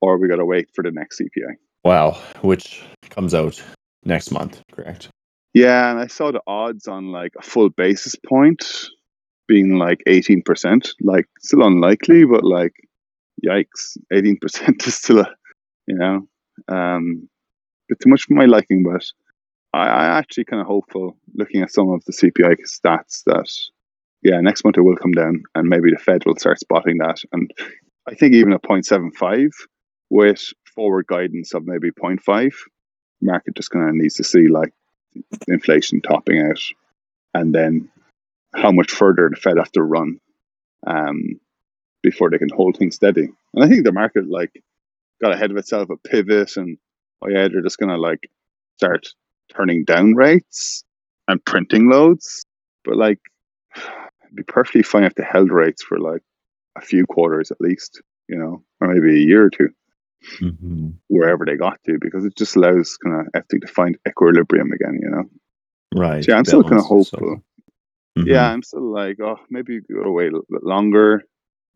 or 0.00 0.18
we 0.18 0.28
got 0.28 0.36
to 0.36 0.46
wait 0.46 0.68
for 0.74 0.82
the 0.82 0.90
next 0.90 1.20
CPI. 1.20 1.54
Wow, 1.84 2.20
which 2.42 2.82
comes 3.10 3.34
out 3.34 3.62
next 4.04 4.30
month, 4.30 4.62
correct? 4.72 5.08
Yeah, 5.54 5.90
and 5.90 5.98
I 5.98 6.06
saw 6.06 6.30
the 6.30 6.42
odds 6.46 6.86
on 6.86 7.10
like 7.10 7.32
a 7.38 7.42
full 7.42 7.70
basis 7.70 8.14
point 8.14 8.64
being 9.50 9.76
like 9.76 10.00
18%. 10.06 10.94
Like, 11.02 11.26
still 11.40 11.66
unlikely, 11.66 12.24
but 12.24 12.44
like, 12.44 12.72
yikes, 13.44 13.98
18% 14.12 14.86
is 14.86 14.94
still 14.94 15.20
a, 15.20 15.34
you 15.88 15.96
know, 15.96 16.28
um, 16.68 17.28
bit 17.88 17.98
too 18.00 18.08
much 18.08 18.22
for 18.22 18.34
my 18.34 18.44
liking, 18.44 18.84
but 18.84 19.04
I, 19.74 19.88
I 19.88 20.18
actually 20.18 20.44
kind 20.44 20.60
of 20.60 20.68
hopeful 20.68 21.16
looking 21.34 21.62
at 21.62 21.72
some 21.72 21.90
of 21.90 22.04
the 22.04 22.12
CPI 22.12 22.58
stats 22.64 23.24
that, 23.26 23.50
yeah, 24.22 24.40
next 24.40 24.64
month 24.64 24.78
it 24.78 24.82
will 24.82 24.96
come 24.96 25.12
down 25.12 25.42
and 25.56 25.68
maybe 25.68 25.90
the 25.90 25.98
Fed 25.98 26.24
will 26.26 26.36
start 26.36 26.60
spotting 26.60 26.98
that. 26.98 27.18
And 27.32 27.50
I 28.06 28.14
think 28.14 28.34
even 28.34 28.52
a 28.52 28.60
0.75 28.60 29.50
with 30.10 30.52
forward 30.74 31.06
guidance 31.06 31.54
of 31.54 31.66
maybe 31.66 31.90
0.5, 31.90 32.52
market 33.20 33.54
just 33.54 33.70
kind 33.70 33.88
of 33.88 33.94
needs 33.94 34.14
to 34.16 34.24
see 34.24 34.48
like 34.48 34.72
inflation 35.48 36.00
topping 36.00 36.40
out 36.40 36.60
and 37.34 37.54
then 37.54 37.88
how 38.54 38.72
much 38.72 38.90
further 38.90 39.28
the 39.30 39.36
Fed 39.36 39.56
have 39.56 39.72
to 39.72 39.82
run. 39.82 40.20
Um, 40.86 41.40
before 42.02 42.30
they 42.30 42.38
can 42.38 42.48
hold 42.50 42.76
things 42.76 42.96
steady. 42.96 43.28
And 43.54 43.64
I 43.64 43.68
think 43.68 43.84
the 43.84 43.92
market 43.92 44.28
like 44.28 44.62
got 45.20 45.34
ahead 45.34 45.50
of 45.50 45.56
itself 45.56 45.90
a 45.90 45.96
pivot 45.96 46.56
and 46.56 46.78
oh 47.22 47.28
yeah, 47.28 47.48
they're 47.48 47.62
just 47.62 47.78
gonna 47.78 47.98
like 47.98 48.30
start 48.76 49.08
turning 49.54 49.84
down 49.84 50.14
rates 50.14 50.84
and 51.28 51.44
printing 51.44 51.90
loads. 51.90 52.44
But 52.84 52.96
like 52.96 53.20
it'd 53.76 54.36
be 54.36 54.42
perfectly 54.42 54.82
fine 54.82 55.04
if 55.04 55.14
they 55.14 55.24
held 55.24 55.50
rates 55.50 55.82
for 55.82 55.98
like 55.98 56.22
a 56.76 56.80
few 56.80 57.06
quarters 57.06 57.50
at 57.50 57.60
least, 57.60 58.00
you 58.28 58.38
know, 58.38 58.62
or 58.80 58.88
maybe 58.88 59.16
a 59.16 59.26
year 59.26 59.44
or 59.44 59.50
2 59.50 59.68
Mm-hmm. 60.40 60.90
wherever 61.08 61.46
they 61.46 61.56
got 61.56 61.82
to, 61.86 61.98
because 62.00 62.24
it 62.26 62.36
just 62.36 62.54
allows 62.54 62.98
kind 62.98 63.20
of 63.20 63.26
everything 63.34 63.60
to 63.62 63.66
find 63.66 63.96
equilibrium 64.06 64.70
again, 64.72 64.98
you 65.00 65.10
know. 65.10 65.24
Right. 65.94 66.24
So 66.24 66.32
yeah, 66.32 66.38
I'm 66.38 66.44
still 66.44 66.62
kind 66.62 66.78
of 66.78 66.84
hopeful. 66.84 67.42
Mhm. 68.18 68.26
Yeah, 68.26 68.50
I'm 68.50 68.62
still 68.62 68.92
like, 68.92 69.18
oh, 69.20 69.38
maybe 69.48 69.74
you 69.74 69.82
could 69.82 70.10
wait 70.10 70.28
a 70.28 70.32
little 70.32 70.46
bit 70.50 70.62
longer. 70.62 71.22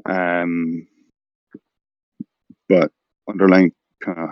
Um, 0.04 0.86
but 2.68 2.90
underlying 3.28 3.72
kind 4.02 4.18
of 4.18 4.30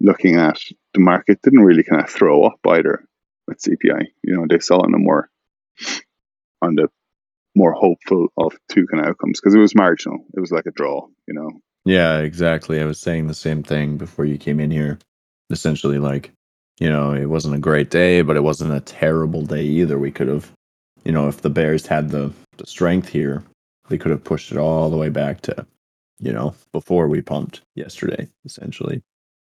looking 0.00 0.36
at 0.36 0.58
the 0.94 1.00
market 1.00 1.40
didn't 1.42 1.64
really 1.64 1.84
kind 1.84 2.02
of 2.02 2.10
throw 2.10 2.44
up 2.44 2.58
either 2.66 3.04
with 3.46 3.60
CPI. 3.60 4.08
You 4.22 4.36
know, 4.36 4.46
they 4.48 4.58
saw 4.58 4.78
on 4.78 4.92
the 4.92 4.98
more 4.98 5.30
on 6.60 6.74
the 6.74 6.88
more 7.54 7.72
hopeful 7.72 8.28
of 8.36 8.52
two 8.68 8.86
kind 8.86 9.02
of 9.04 9.10
outcomes 9.10 9.40
because 9.40 9.54
it 9.54 9.58
was 9.58 9.74
marginal. 9.74 10.18
It 10.36 10.40
was 10.40 10.52
like 10.52 10.66
a 10.66 10.70
draw. 10.72 11.06
You 11.26 11.34
know, 11.34 11.50
Yeah, 11.88 12.18
exactly. 12.18 12.82
I 12.82 12.84
was 12.84 12.98
saying 12.98 13.28
the 13.28 13.34
same 13.34 13.62
thing 13.62 13.96
before 13.96 14.26
you 14.26 14.36
came 14.36 14.60
in 14.60 14.70
here. 14.70 14.98
Essentially, 15.48 15.98
like, 15.98 16.30
you 16.78 16.90
know, 16.90 17.14
it 17.14 17.24
wasn't 17.24 17.54
a 17.54 17.58
great 17.58 17.88
day, 17.88 18.20
but 18.20 18.36
it 18.36 18.42
wasn't 18.42 18.74
a 18.74 18.80
terrible 18.80 19.40
day 19.40 19.62
either. 19.62 19.98
We 19.98 20.10
could 20.10 20.28
have, 20.28 20.52
you 21.06 21.12
know, 21.12 21.28
if 21.28 21.40
the 21.40 21.48
Bears 21.48 21.86
had 21.86 22.10
the, 22.10 22.30
the 22.58 22.66
strength 22.66 23.08
here, 23.08 23.42
they 23.88 23.96
could 23.96 24.10
have 24.10 24.22
pushed 24.22 24.52
it 24.52 24.58
all 24.58 24.90
the 24.90 24.98
way 24.98 25.08
back 25.08 25.40
to, 25.40 25.66
you 26.18 26.30
know, 26.30 26.54
before 26.74 27.08
we 27.08 27.22
pumped 27.22 27.62
yesterday, 27.74 28.28
essentially. 28.44 29.00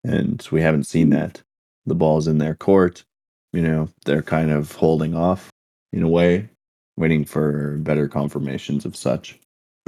And 0.02 0.48
we 0.50 0.62
haven't 0.62 0.84
seen 0.84 1.10
that. 1.10 1.42
The 1.84 1.94
ball's 1.94 2.26
in 2.26 2.38
their 2.38 2.54
court. 2.54 3.04
You 3.52 3.60
know, 3.60 3.90
they're 4.06 4.22
kind 4.22 4.50
of 4.50 4.72
holding 4.72 5.14
off 5.14 5.50
in 5.92 6.02
a 6.02 6.08
way, 6.08 6.48
waiting 6.96 7.26
for 7.26 7.76
better 7.76 8.08
confirmations 8.08 8.86
of 8.86 8.96
such. 8.96 9.38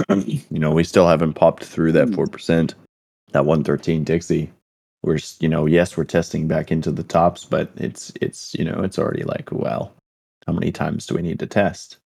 you 0.26 0.59
know, 0.59 0.73
we 0.73 0.85
still 0.85 1.09
haven't 1.09 1.35
popped 1.35 1.64
through 1.64 1.92
that 1.92 2.09
Hmm. 2.09 2.14
four 2.14 2.26
percent, 2.26 2.75
that 3.32 3.47
one 3.47 3.64
thirteen 3.64 4.04
Dixie. 4.04 4.52
We're 5.02 5.18
you 5.40 5.49
know, 5.49 5.66
yes, 5.66 5.97
we're 5.97 6.04
testing 6.04 6.49
back 6.49 6.73
into 6.73 6.92
the 6.92 7.04
tops, 7.04 7.44
but 7.44 7.71
it's 7.76 8.12
it's 8.21 8.54
you 8.54 8.64
know, 8.64 8.82
it's 8.82 8.99
already 8.99 9.25
like, 9.25 9.50
well, 9.52 9.94
how 10.47 10.52
many 10.52 10.73
times 10.73 11.06
do 11.06 11.14
we 11.16 11.23
need 11.23 11.40
to 11.40 11.47
test? 11.47 11.99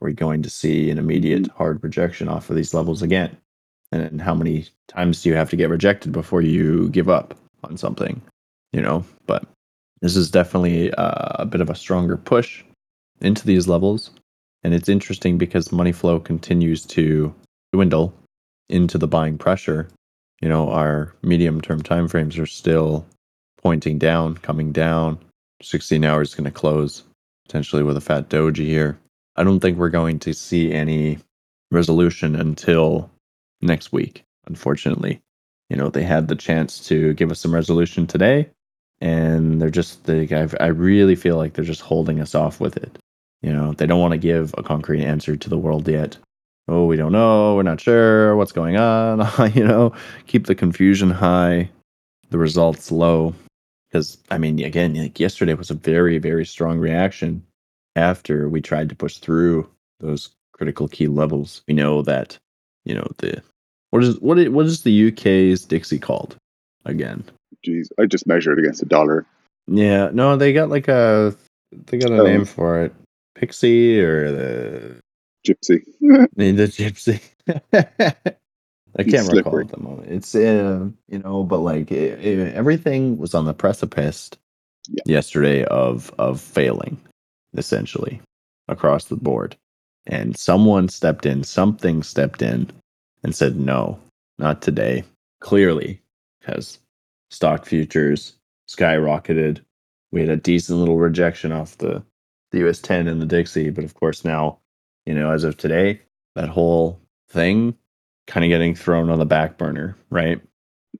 Are 0.00 0.06
we 0.06 0.12
going 0.12 0.42
to 0.42 0.50
see 0.50 0.90
an 0.90 0.98
immediate 0.98 1.48
hard 1.48 1.82
rejection 1.84 2.28
off 2.28 2.50
of 2.50 2.56
these 2.56 2.74
levels 2.74 3.02
again? 3.02 3.36
And 3.92 4.20
how 4.20 4.34
many 4.34 4.66
times 4.88 5.22
do 5.22 5.30
you 5.30 5.36
have 5.36 5.50
to 5.50 5.56
get 5.56 5.70
rejected 5.70 6.12
before 6.12 6.42
you 6.42 6.88
give 6.90 7.08
up 7.08 7.34
on 7.64 7.76
something? 7.76 8.22
You 8.72 8.82
know, 8.82 9.04
but 9.26 9.44
this 10.02 10.16
is 10.16 10.30
definitely 10.30 10.92
uh, 10.94 11.36
a 11.42 11.46
bit 11.46 11.60
of 11.60 11.70
a 11.70 11.74
stronger 11.74 12.16
push 12.16 12.64
into 13.20 13.46
these 13.46 13.68
levels. 13.68 14.12
And 14.64 14.74
it's 14.74 14.88
interesting 14.88 15.38
because 15.38 15.72
money 15.72 15.92
flow 15.92 16.20
continues 16.20 16.86
to 16.86 17.34
dwindle 17.72 18.14
into 18.68 18.98
the 18.98 19.08
buying 19.08 19.38
pressure. 19.38 19.88
You 20.40 20.48
know, 20.48 20.70
our 20.70 21.14
medium 21.22 21.60
term 21.60 21.82
timeframes 21.82 22.38
are 22.38 22.46
still 22.46 23.06
pointing 23.62 23.98
down, 23.98 24.36
coming 24.36 24.72
down. 24.72 25.18
16 25.62 26.04
hours 26.04 26.30
is 26.30 26.34
going 26.34 26.44
to 26.44 26.50
close 26.50 27.02
potentially 27.46 27.82
with 27.82 27.96
a 27.96 28.00
fat 28.00 28.28
doji 28.28 28.66
here. 28.66 28.98
I 29.36 29.44
don't 29.44 29.60
think 29.60 29.76
we're 29.76 29.90
going 29.90 30.18
to 30.20 30.32
see 30.32 30.72
any 30.72 31.18
resolution 31.70 32.36
until 32.36 33.10
next 33.60 33.92
week, 33.92 34.22
unfortunately. 34.46 35.20
You 35.68 35.76
know, 35.76 35.88
they 35.88 36.02
had 36.02 36.28
the 36.28 36.36
chance 36.36 36.86
to 36.88 37.14
give 37.14 37.30
us 37.30 37.40
some 37.40 37.54
resolution 37.54 38.06
today, 38.06 38.48
and 39.00 39.60
they're 39.60 39.70
just, 39.70 40.04
they, 40.04 40.28
I've, 40.30 40.54
I 40.60 40.66
really 40.66 41.14
feel 41.14 41.36
like 41.36 41.52
they're 41.52 41.64
just 41.64 41.80
holding 41.80 42.20
us 42.20 42.34
off 42.34 42.60
with 42.60 42.76
it. 42.76 42.98
You 43.42 43.52
know, 43.52 43.72
they 43.72 43.86
don't 43.86 44.00
want 44.00 44.12
to 44.12 44.18
give 44.18 44.54
a 44.58 44.62
concrete 44.62 45.04
answer 45.04 45.36
to 45.36 45.48
the 45.48 45.58
world 45.58 45.88
yet. 45.88 46.16
Oh, 46.70 46.86
we 46.86 46.96
don't 46.96 47.10
know. 47.10 47.56
We're 47.56 47.64
not 47.64 47.80
sure 47.80 48.36
what's 48.36 48.52
going 48.52 48.76
on. 48.76 49.18
you 49.54 49.64
know, 49.64 49.92
keep 50.28 50.46
the 50.46 50.54
confusion 50.54 51.10
high, 51.10 51.68
the 52.30 52.38
results 52.38 52.92
low. 52.92 53.34
Because, 53.88 54.18
I 54.30 54.38
mean, 54.38 54.62
again, 54.64 54.94
like 54.94 55.18
yesterday 55.18 55.54
was 55.54 55.70
a 55.70 55.74
very, 55.74 56.18
very 56.18 56.46
strong 56.46 56.78
reaction 56.78 57.44
after 57.96 58.48
we 58.48 58.60
tried 58.60 58.88
to 58.88 58.94
push 58.94 59.18
through 59.18 59.68
those 59.98 60.30
critical 60.52 60.86
key 60.86 61.08
levels. 61.08 61.62
We 61.66 61.74
know 61.74 62.02
that, 62.02 62.38
you 62.84 62.94
know, 62.94 63.08
the 63.18 63.42
what 63.90 64.04
is 64.04 64.20
what 64.20 64.38
is, 64.38 64.48
what 64.50 64.66
is 64.66 64.82
the 64.82 65.08
UK's 65.08 65.64
Dixie 65.64 65.98
called 65.98 66.36
again? 66.84 67.24
Jeez, 67.66 67.88
I 67.98 68.06
just 68.06 68.28
measured 68.28 68.60
against 68.60 68.80
a 68.82 68.86
dollar. 68.86 69.26
Yeah, 69.66 70.10
no, 70.12 70.36
they 70.36 70.52
got 70.52 70.70
like 70.70 70.86
a 70.86 71.34
they 71.86 71.98
got 71.98 72.12
a 72.12 72.20
Oh. 72.20 72.24
name 72.24 72.44
for 72.44 72.80
it. 72.80 72.94
Pixie 73.34 73.98
or 74.00 74.30
the 74.30 74.96
Gypsy. 75.46 75.82
the 76.36 76.68
gypsy. 76.68 77.20
I 78.98 79.04
can't 79.04 79.28
recall 79.28 79.60
at 79.60 79.68
the 79.70 79.80
moment. 79.80 80.10
It's 80.10 80.34
uh, 80.36 80.88
you 81.08 81.20
know, 81.20 81.44
but 81.44 81.60
like 81.60 81.92
it, 81.92 82.24
it- 82.24 82.54
everything 82.54 83.18
was 83.18 83.34
on 83.34 83.46
the 83.46 83.54
precipice 83.54 84.30
Yeah. 84.88 85.04
yesterday 85.06 85.64
of 85.66 86.12
of 86.18 86.40
failing, 86.40 86.98
essentially 87.56 88.22
across 88.68 89.06
the 89.06 89.16
board, 89.16 89.56
and 90.06 90.38
someone 90.38 90.88
stepped 90.90 91.26
in, 91.26 91.44
something 91.44 92.04
stepped 92.04 92.42
in, 92.42 92.70
and 93.24 93.34
said 93.36 93.56
no, 93.56 94.00
not 94.38 94.62
today. 94.62 95.04
Clearly, 95.40 96.00
because 96.40 96.78
stock 97.32 97.66
futures 97.66 98.36
skyrocketed. 98.70 99.62
We 100.12 100.22
had 100.22 100.30
a 100.30 100.38
decent 100.38 100.78
little 100.80 100.98
rejection 100.98 101.52
off 101.52 101.78
the 101.78 102.04
the 102.52 102.68
US 102.68 102.80
10 102.80 103.08
and 103.08 103.22
the 103.22 103.26
Dixie, 103.26 103.70
but 103.70 103.84
of 103.84 103.94
course 103.96 104.24
now, 104.26 104.59
you 105.10 105.16
know, 105.16 105.32
as 105.32 105.42
of 105.42 105.56
today, 105.56 106.00
that 106.36 106.48
whole 106.48 107.00
thing 107.30 107.76
kind 108.28 108.44
of 108.44 108.48
getting 108.48 108.76
thrown 108.76 109.10
on 109.10 109.18
the 109.18 109.26
back 109.26 109.58
burner, 109.58 109.96
right? 110.08 110.40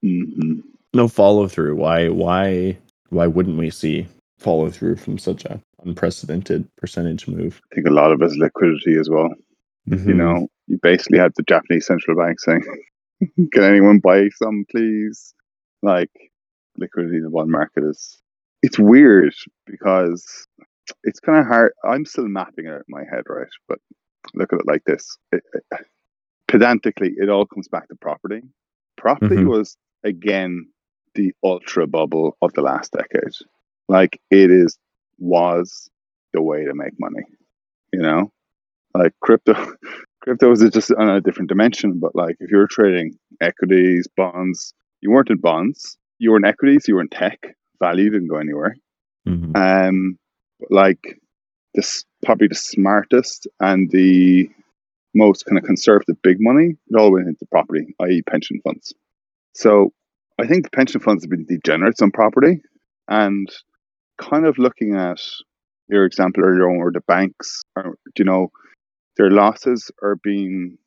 hmm 0.03 0.59
No 0.93 1.07
follow 1.07 1.47
through. 1.47 1.77
Why 1.77 2.09
why 2.09 2.77
why 3.11 3.29
wouldn't 3.29 3.57
we 3.57 3.71
see 3.71 4.09
follow 4.41 4.69
through 4.69 4.97
from 4.97 5.17
such 5.17 5.45
a 5.45 5.61
unprecedented 5.85 6.67
percentage 6.77 7.29
move? 7.29 7.63
I 7.71 7.77
think 7.77 7.87
a 7.87 7.93
lot 7.93 8.11
of 8.11 8.21
it 8.21 8.25
is 8.25 8.37
liquidity 8.37 8.99
as 8.99 9.09
well. 9.09 9.31
Mm-hmm. 9.89 10.09
You 10.09 10.15
know, 10.17 10.49
you 10.67 10.81
basically 10.83 11.19
had 11.19 11.33
the 11.37 11.45
Japanese 11.45 11.87
central 11.87 12.17
bank 12.17 12.41
saying, 12.41 12.65
"Can 13.53 13.63
anyone 13.63 14.01
buy 14.01 14.29
some, 14.43 14.65
please?" 14.73 15.35
Like 15.83 16.11
liquidity 16.77 17.19
in 17.19 17.23
the 17.23 17.31
bond 17.31 17.53
market 17.53 17.85
is. 17.85 18.19
It's 18.63 18.79
weird 18.79 19.33
because 19.67 20.47
it's 21.05 21.21
kind 21.21 21.39
of 21.39 21.47
hard. 21.47 21.73
I'm 21.85 22.05
still 22.05 22.29
mapping 22.29 22.67
it 22.67 22.73
out 22.73 22.81
in 22.81 22.85
my 22.89 23.05
head, 23.11 23.23
right? 23.29 23.47
But 23.69 23.79
look 24.35 24.53
at 24.53 24.61
it 24.61 24.67
like 24.67 24.85
this: 24.85 25.17
it, 25.33 25.43
it- 25.55 25.87
pedantically, 26.49 27.15
it 27.17 27.29
all 27.29 27.47
comes 27.47 27.69
back 27.69 27.89
to 27.89 27.95
property. 27.97 28.43
Property 28.97 29.37
Mhm. 29.37 29.49
was 29.49 29.77
again 30.05 30.67
the 31.15 31.33
ultra 31.43 31.87
bubble 31.87 32.37
of 32.43 32.53
the 32.55 32.63
last 32.63 32.93
decade. 32.93 33.33
Like 33.89 34.21
it 34.31 34.51
is 34.51 34.79
was 35.19 35.91
the 36.33 36.43
way 36.43 36.65
to 36.65 36.75
make 36.75 36.99
money. 36.99 37.23
You 37.93 38.01
know, 38.01 38.33
like 38.95 39.13
crypto. 39.21 39.55
Crypto 40.23 40.53
is 40.53 40.61
just 40.71 40.93
on 40.93 41.09
a 41.09 41.19
different 41.23 41.49
dimension. 41.49 41.99
But 41.99 42.15
like 42.15 42.37
if 42.41 42.51
you're 42.51 42.67
trading 42.67 43.19
equities, 43.41 44.07
bonds, 44.19 44.75
you 45.01 45.11
weren't 45.11 45.31
in 45.31 45.39
bonds. 45.39 45.97
You 46.19 46.33
were 46.33 46.37
in 46.37 46.45
equities. 46.45 46.87
You 46.87 46.97
were 46.97 47.01
in 47.01 47.09
tech. 47.09 47.57
Value 47.81 48.11
didn't 48.11 48.29
go 48.29 48.37
anywhere. 48.37 48.77
Mhm. 49.27 49.57
Um, 49.57 50.19
but 50.61 50.71
like 50.71 51.19
this, 51.75 52.05
probably 52.25 52.49
the 52.49 52.55
smartest 52.55 53.47
and 53.61 53.91
the 53.91 54.51
most 55.15 55.45
kind 55.47 55.59
of 55.59 55.65
conservative 55.65 56.21
big 56.23 56.37
money, 56.41 56.77
it 56.89 56.97
all 56.97 57.13
went 57.13 57.29
into 57.29 57.47
property, 57.47 57.95
i.e., 58.03 58.23
pension 58.23 58.61
funds. 58.63 58.95
So 59.55 59.93
I 60.39 60.47
think 60.47 60.65
the 60.65 60.71
pension 60.71 61.01
funds 61.01 61.25
have 61.25 61.31
been 61.31 61.45
degenerates 61.45 62.03
on 62.03 62.11
property, 62.11 62.63
and 63.09 63.49
kind 64.19 64.47
of 64.47 64.59
looking 64.59 64.95
at 64.95 65.21
your 65.89 66.05
example 66.05 66.45
earlier 66.45 66.71
on, 66.71 66.79
where 66.79 66.93
the 66.93 67.01
banks 67.01 67.65
are, 67.77 67.95
you 68.17 68.25
know, 68.25 68.51
their 69.17 69.31
losses 69.31 69.91
are 70.03 70.17
being 70.17 70.79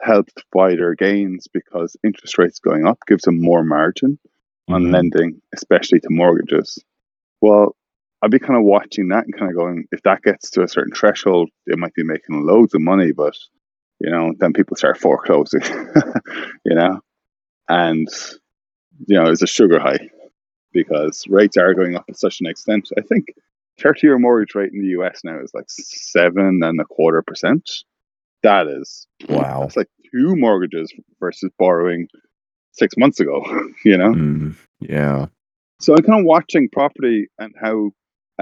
helped 0.00 0.44
by 0.52 0.74
their 0.74 0.94
gains 0.94 1.46
because 1.52 1.96
interest 2.02 2.38
rates 2.38 2.58
going 2.58 2.86
up 2.86 2.98
gives 3.06 3.22
them 3.22 3.40
more 3.40 3.62
margin 3.62 4.18
on 4.68 4.84
Mhm. 4.84 4.92
lending, 4.92 5.42
especially 5.54 6.00
to 6.00 6.08
mortgages. 6.10 6.82
Well, 7.40 7.76
I'd 8.22 8.30
be 8.30 8.38
kind 8.38 8.56
of 8.56 8.64
watching 8.64 9.08
that 9.08 9.24
and 9.24 9.36
kind 9.36 9.50
of 9.50 9.56
going, 9.56 9.86
if 9.90 10.02
that 10.04 10.22
gets 10.22 10.50
to 10.52 10.62
a 10.62 10.68
certain 10.68 10.94
threshold, 10.94 11.50
they 11.66 11.74
might 11.76 11.94
be 11.94 12.04
making 12.04 12.46
loads 12.46 12.74
of 12.74 12.80
money, 12.80 13.12
but 13.12 13.36
you 13.98 14.10
know, 14.10 14.32
then 14.38 14.52
people 14.52 14.76
start 14.76 14.98
foreclosing, 14.98 15.60
you 16.64 16.74
know, 16.74 17.00
and 17.68 18.08
you 19.06 19.16
know, 19.20 19.30
it's 19.30 19.42
a 19.42 19.46
sugar 19.46 19.78
high 19.80 20.08
because 20.72 21.24
rates 21.28 21.56
are 21.56 21.74
going 21.74 21.96
up 21.96 22.04
at 22.08 22.16
such 22.18 22.40
an 22.40 22.46
extent. 22.46 22.88
I 22.96 23.02
think 23.02 23.26
30 23.80 24.06
year 24.06 24.18
mortgage 24.18 24.54
rate 24.54 24.72
in 24.72 24.80
the 24.80 25.00
US 25.02 25.20
now 25.24 25.40
is 25.40 25.52
like 25.54 25.66
seven 25.68 26.60
and 26.62 26.80
a 26.80 26.84
quarter 26.84 27.22
percent. 27.22 27.68
That 28.42 28.66
is 28.68 29.06
Wow. 29.28 29.60
that's 29.62 29.76
like 29.76 29.88
two 30.12 30.36
mortgages 30.36 30.92
versus 31.20 31.50
borrowing 31.58 32.08
six 32.72 32.96
months 32.96 33.20
ago. 33.20 33.42
You 33.84 33.98
know, 33.98 34.12
Mm, 34.12 34.56
yeah. 34.80 35.26
so 35.80 35.94
I'm 35.94 36.02
kind 36.04 36.20
of 36.20 36.26
watching 36.26 36.68
property 36.68 37.28
and 37.38 37.54
how 37.60 37.90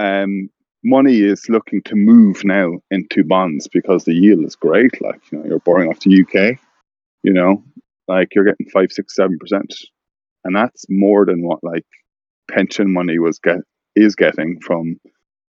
um, 0.01 0.49
money 0.83 1.21
is 1.21 1.47
looking 1.49 1.81
to 1.83 1.95
move 1.95 2.43
now 2.43 2.71
into 2.89 3.23
bonds 3.23 3.67
because 3.67 4.03
the 4.03 4.13
yield 4.13 4.43
is 4.45 4.55
great. 4.55 4.99
Like 5.01 5.21
you 5.31 5.37
know, 5.39 5.45
you're 5.45 5.59
borrowing 5.59 5.89
off 5.89 5.99
the 5.99 6.21
UK. 6.21 6.57
You 7.23 7.33
know, 7.33 7.63
like 8.07 8.29
you're 8.33 8.45
getting 8.45 8.69
five, 8.73 8.91
six, 8.91 9.15
seven 9.15 9.37
percent, 9.37 9.73
and 10.43 10.55
that's 10.55 10.85
more 10.89 11.25
than 11.25 11.43
what 11.43 11.63
like 11.63 11.85
pension 12.49 12.91
money 12.91 13.19
was 13.19 13.39
get 13.39 13.59
is 13.95 14.15
getting 14.15 14.59
from 14.61 14.99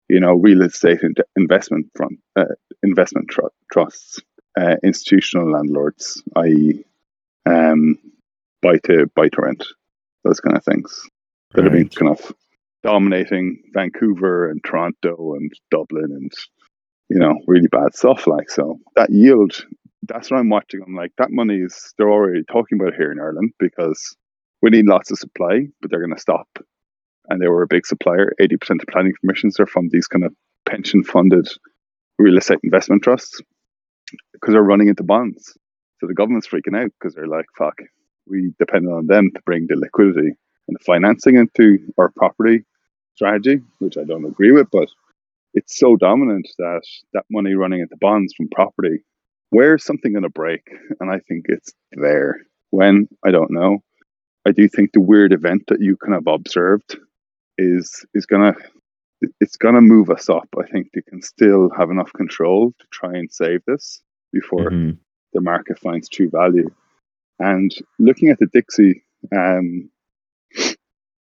you 0.10 0.20
know 0.20 0.34
real 0.36 0.62
estate 0.62 1.02
in- 1.02 1.16
investment 1.36 1.88
from 1.96 2.18
uh, 2.36 2.54
investment 2.84 3.30
tr- 3.30 3.56
trusts, 3.72 4.20
uh, 4.60 4.76
institutional 4.84 5.52
landlords, 5.52 6.22
i.e., 6.38 6.84
um, 7.48 7.98
buy 8.62 8.78
to 8.84 9.08
buy 9.16 9.30
to 9.30 9.42
rent, 9.42 9.66
those 10.24 10.40
kind 10.40 10.56
of 10.58 10.64
things 10.64 11.10
that 11.54 11.64
have 11.64 11.74
been 11.74 11.84
Right. 11.84 11.96
kind 11.96 12.12
of 12.12 12.34
dominating 12.86 13.62
Vancouver 13.74 14.50
and 14.50 14.64
Toronto 14.64 15.34
and 15.34 15.52
Dublin 15.72 16.12
and 16.12 16.32
you 17.10 17.20
know 17.20 17.34
really 17.48 17.68
bad 17.68 17.96
stuff 17.96 18.28
like 18.28 18.50
so 18.50 18.80
that 18.96 19.10
yield 19.10 19.66
that's 20.08 20.30
what 20.30 20.38
I'm 20.40 20.50
watching. 20.50 20.82
I'm 20.86 20.94
like 20.94 21.12
that 21.18 21.32
money 21.32 21.56
is 21.56 21.94
they're 21.98 22.12
already 22.12 22.44
talking 22.44 22.80
about 22.80 22.94
here 22.94 23.12
in 23.12 23.20
Ireland 23.20 23.54
because 23.60 24.16
we 24.62 24.70
need 24.70 24.86
lots 24.86 25.10
of 25.12 25.18
supply 25.18 25.66
but 25.82 25.90
they're 25.90 26.06
going 26.06 26.16
to 26.16 26.22
stop. 26.22 26.48
And 27.28 27.42
they 27.42 27.48
were 27.48 27.64
a 27.64 27.68
big 27.68 27.88
supplier. 27.88 28.34
80% 28.40 28.82
of 28.82 28.88
planning 28.92 29.14
permissions 29.20 29.60
are 29.60 29.66
from 29.66 29.90
these 29.90 30.06
kind 30.06 30.24
of 30.24 30.32
pension 30.70 31.04
funded 31.04 31.48
real 32.20 32.38
estate 32.38 32.60
investment 32.64 33.02
trusts 33.02 33.42
because 34.34 34.54
they're 34.54 34.62
running 34.62 34.90
into 34.90 35.02
bonds. 35.04 35.58
So 36.00 36.06
the 36.06 36.14
government's 36.14 36.48
freaking 36.48 36.80
out 36.80 36.92
because 37.00 37.16
they're 37.16 37.28
like 37.28 37.48
fuck 37.58 37.80
we 38.28 38.54
depend 38.60 38.88
on 38.88 39.08
them 39.08 39.32
to 39.34 39.42
bring 39.46 39.66
the 39.68 39.76
liquidity 39.76 40.34
and 40.68 40.76
the 40.76 40.84
financing 40.84 41.36
into 41.36 41.80
our 41.98 42.12
property 42.16 42.64
strategy, 43.16 43.62
which 43.80 43.98
I 43.98 44.04
don't 44.04 44.26
agree 44.26 44.52
with, 44.52 44.68
but 44.72 44.90
it's 45.54 45.78
so 45.78 45.96
dominant 45.96 46.48
that 46.58 46.82
that 47.14 47.26
money 47.32 47.54
running 47.56 47.80
into 47.82 47.96
bonds 48.00 48.34
from 48.36 48.50
property, 48.50 49.04
where's 49.52 49.84
something 49.86 50.12
going 50.12 50.24
to 50.24 50.30
break? 50.30 50.62
And 51.00 51.10
I 51.12 51.20
think 51.20 51.46
it's 51.48 51.74
there. 51.94 52.42
When? 52.72 53.08
I 53.26 53.32
don't 53.32 53.52
know. 53.52 53.80
I 54.46 54.52
do 54.52 54.68
think 54.68 54.92
the 54.92 55.02
weird 55.02 55.34
event 55.34 55.64
that 55.70 55.82
you 55.82 55.98
kind 55.98 56.14
of 56.16 56.28
observed 56.28 56.98
is 57.58 58.06
is 58.14 58.26
gonna 58.26 58.54
it's 59.40 59.56
gonna 59.58 59.82
move 59.82 60.10
us 60.10 60.30
up. 60.30 60.48
I 60.62 60.68
think 60.68 60.90
they 60.94 61.02
can 61.02 61.22
still 61.22 61.70
have 61.78 61.90
enough 61.90 62.12
control 62.14 62.74
to 62.80 62.86
try 62.92 63.14
and 63.14 63.32
save 63.32 63.62
this 63.66 64.02
before 64.34 64.70
Mhm. 64.70 64.98
the 65.34 65.42
market 65.42 65.80
finds 65.80 66.10
true 66.10 66.30
value. 66.30 66.70
And 67.40 67.72
looking 67.98 68.30
at 68.30 68.40
the 68.40 68.48
Dixie, 68.48 69.04
um, 69.36 69.90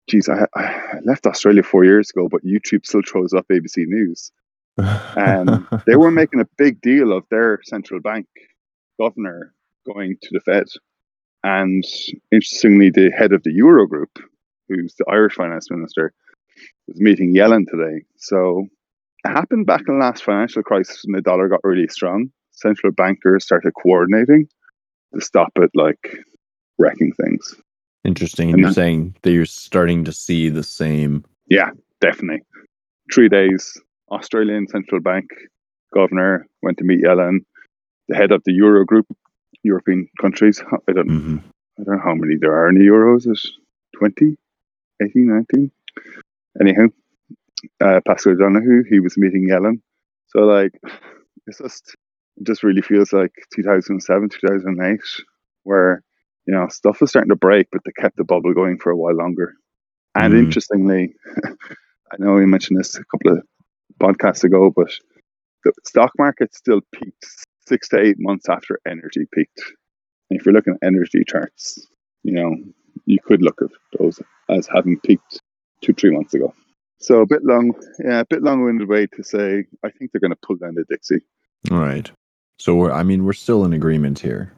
geez, 0.10 0.28
I, 0.28 0.46
I 0.56 1.00
left 1.04 1.28
Australia 1.28 1.64
four 1.64 1.86
years 1.86 2.10
ago, 2.10 2.28
but 2.28 2.44
YouTube 2.44 2.86
still 2.86 3.02
throws 3.08 3.34
up 3.34 3.48
ABC 3.52 3.86
News. 3.88 4.32
Um, 4.78 5.68
they 5.88 5.96
were 5.96 6.12
making 6.12 6.42
a 6.42 6.48
big 6.58 6.82
deal 6.82 7.14
of 7.14 7.26
their 7.30 7.60
central 7.64 8.02
bank 8.02 8.28
governor 9.00 9.54
going 9.86 10.18
to 10.22 10.30
the 10.32 10.40
Fed. 10.42 10.66
And 11.44 11.84
interestingly, 12.32 12.90
the 12.90 13.12
head 13.12 13.32
of 13.32 13.44
the 13.44 13.58
Eurogroup, 13.58 14.22
who's 14.68 14.96
the 14.96 15.06
Irish 15.10 15.36
finance 15.36 15.72
minister, 15.72 16.14
was 16.88 17.00
meeting 17.00 17.34
Yellen 17.34 17.66
today. 17.68 18.04
So 18.18 18.68
it 19.24 19.30
happened 19.30 19.66
back 19.66 19.82
in 19.88 20.00
the 20.00 20.06
last 20.06 20.24
financial 20.24 20.64
crisis 20.64 21.04
when 21.06 21.16
the 21.16 21.22
dollar 21.22 21.48
got 21.48 21.64
really 21.64 21.88
strong. 21.88 22.32
Central 22.52 22.92
bankers 22.92 23.46
started 23.46 23.72
coordinating 23.82 24.50
to 25.14 25.22
stop 25.22 25.52
it 25.56 25.72
like 25.74 26.18
wrecking 26.78 27.14
things. 27.14 27.56
Interesting. 28.06 28.50
And 28.50 28.60
you're 28.60 28.68
then- 28.68 28.74
saying 28.74 29.16
that 29.22 29.32
you're 29.32 29.46
starting 29.46 30.04
to 30.06 30.12
see 30.14 30.50
the 30.50 30.64
same. 30.64 31.24
Yeah, 31.50 31.72
definitely. 32.02 32.44
Three 33.14 33.30
days, 33.30 33.78
Australian 34.12 34.68
central 34.68 35.02
bank 35.02 35.30
governor 35.94 36.48
went 36.62 36.78
to 36.78 36.84
meet 36.84 37.04
Yellen, 37.04 37.40
the 38.08 38.16
head 38.16 38.32
of 38.32 38.44
the 38.46 38.52
Eurogroup, 38.52 39.06
European 39.64 40.08
countries. 40.22 40.62
I 40.88 40.92
don't, 40.94 41.10
Mhm. 41.10 41.40
I 41.80 41.84
don't 41.84 41.96
know 41.96 42.02
how 42.04 42.16
many 42.16 42.36
there 42.36 42.54
are 42.56 42.70
in 42.70 42.76
the 42.76 42.86
Euros. 42.86 43.30
Is 43.30 43.58
20, 43.98 44.38
18, 45.02 45.28
19? 45.28 45.72
Anyhow, 46.62 46.88
uh, 47.82 48.02
Paschal 48.06 48.36
Donohoe, 48.36 48.84
he 48.90 49.00
was 49.00 49.18
meeting 49.18 49.48
Yellen. 49.50 49.82
So, 50.28 50.42
like, 50.42 50.74
it's 51.48 51.58
just, 51.58 51.96
it 52.38 52.46
just 52.46 52.64
really 52.64 52.82
feels 52.82 53.12
like 53.12 53.34
2007, 53.54 54.30
2008, 54.30 55.02
where, 55.64 56.04
you 56.50 56.56
know, 56.56 56.68
stuff 56.68 57.00
was 57.00 57.12
starting 57.12 57.30
to 57.30 57.36
break, 57.36 57.68
but 57.72 57.82
they 57.86 57.92
kept 57.92 58.18
the 58.18 58.24
bubble 58.24 58.56
going 58.56 58.80
for 58.80 58.90
a 58.90 58.98
while 58.98 59.14
longer. 59.14 59.54
And 60.16 60.34
Mm. 60.34 60.46
interestingly, 60.46 61.14
I 62.12 62.16
know 62.18 62.34
we 62.34 62.48
mentioned 62.48 62.80
this 62.80 62.96
a 62.96 63.06
couple 63.06 63.34
of 63.34 63.44
podcasts 64.00 64.44
ago, 64.44 64.72
but 64.76 64.90
the 65.64 65.72
stock 65.86 66.12
market 66.18 66.56
still 66.56 66.82
peaked 66.92 67.24
six 67.68 67.88
to 67.90 68.00
eight 68.00 68.16
months 68.18 68.50
after 68.50 68.80
energy 68.88 69.28
peaked. 69.32 69.62
And 70.32 70.40
if 70.40 70.46
you're 70.48 70.56
looking 70.56 70.74
at 70.74 70.88
energy 70.88 71.24
charts, 71.24 71.88
you 72.24 72.32
know, 72.34 72.56
you 73.06 73.20
could 73.24 73.44
look 73.44 73.62
at 73.62 73.70
those 74.00 74.20
as 74.50 74.68
having 74.74 75.00
peaked 75.02 75.42
two, 75.84 75.94
three 75.94 76.10
months 76.10 76.34
ago. 76.34 76.52
So 76.98 77.22
a 77.22 77.28
bit 77.28 77.44
long, 77.46 77.76
yeah, 78.04 78.22
a 78.22 78.26
bit 78.26 78.42
long-winded 78.42 78.90
way 78.90 79.06
to 79.06 79.24
say 79.24 79.66
I 79.86 79.92
think 79.92 80.12
they're 80.12 80.20
going 80.20 80.32
to 80.32 80.40
pull 80.48 80.56
down 80.56 80.74
the 80.74 80.84
Dixie. 80.90 81.22
All 81.70 81.78
right. 81.78 82.10
So 82.58 82.74
we're, 82.74 82.92
I 82.92 83.04
mean, 83.04 83.24
we're 83.24 83.34
still 83.34 83.66
in 83.66 83.74
agreement 83.74 84.18
here 84.18 84.52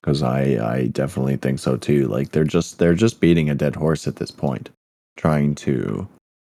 because 0.00 0.22
I, 0.22 0.74
I 0.74 0.86
definitely 0.88 1.36
think 1.36 1.58
so 1.58 1.76
too. 1.76 2.08
Like 2.08 2.32
they're 2.32 2.44
just, 2.44 2.78
they're 2.78 2.94
just 2.94 3.20
beating 3.20 3.50
a 3.50 3.54
dead 3.54 3.76
horse 3.76 4.06
at 4.06 4.16
this 4.16 4.30
point, 4.30 4.70
trying 5.16 5.54
to, 5.56 6.08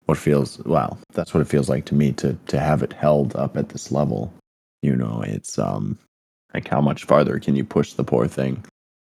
what 0.07 0.18
feels, 0.18 0.59
well, 0.64 0.98
that's 1.12 1.33
what 1.33 1.40
it 1.40 1.48
feels 1.48 1.68
like 1.68 1.85
to 1.87 1.94
me 1.94 2.12
to, 2.12 2.37
to 2.48 2.59
have 2.59 2.83
it 2.83 2.92
held 2.92 3.35
up 3.37 3.57
at 3.57 3.70
this 3.70 3.92
level. 3.92 4.33
You 4.83 4.96
know, 4.96 5.22
it's, 5.26 5.59
um, 5.59 5.98
like 6.55 6.68
how 6.68 6.81
much 6.81 7.05
farther 7.05 7.38
can 7.38 7.55
you 7.57 7.64
push 7.64 7.92
the 7.92 8.05
poor 8.05 8.26
thing 8.26 8.64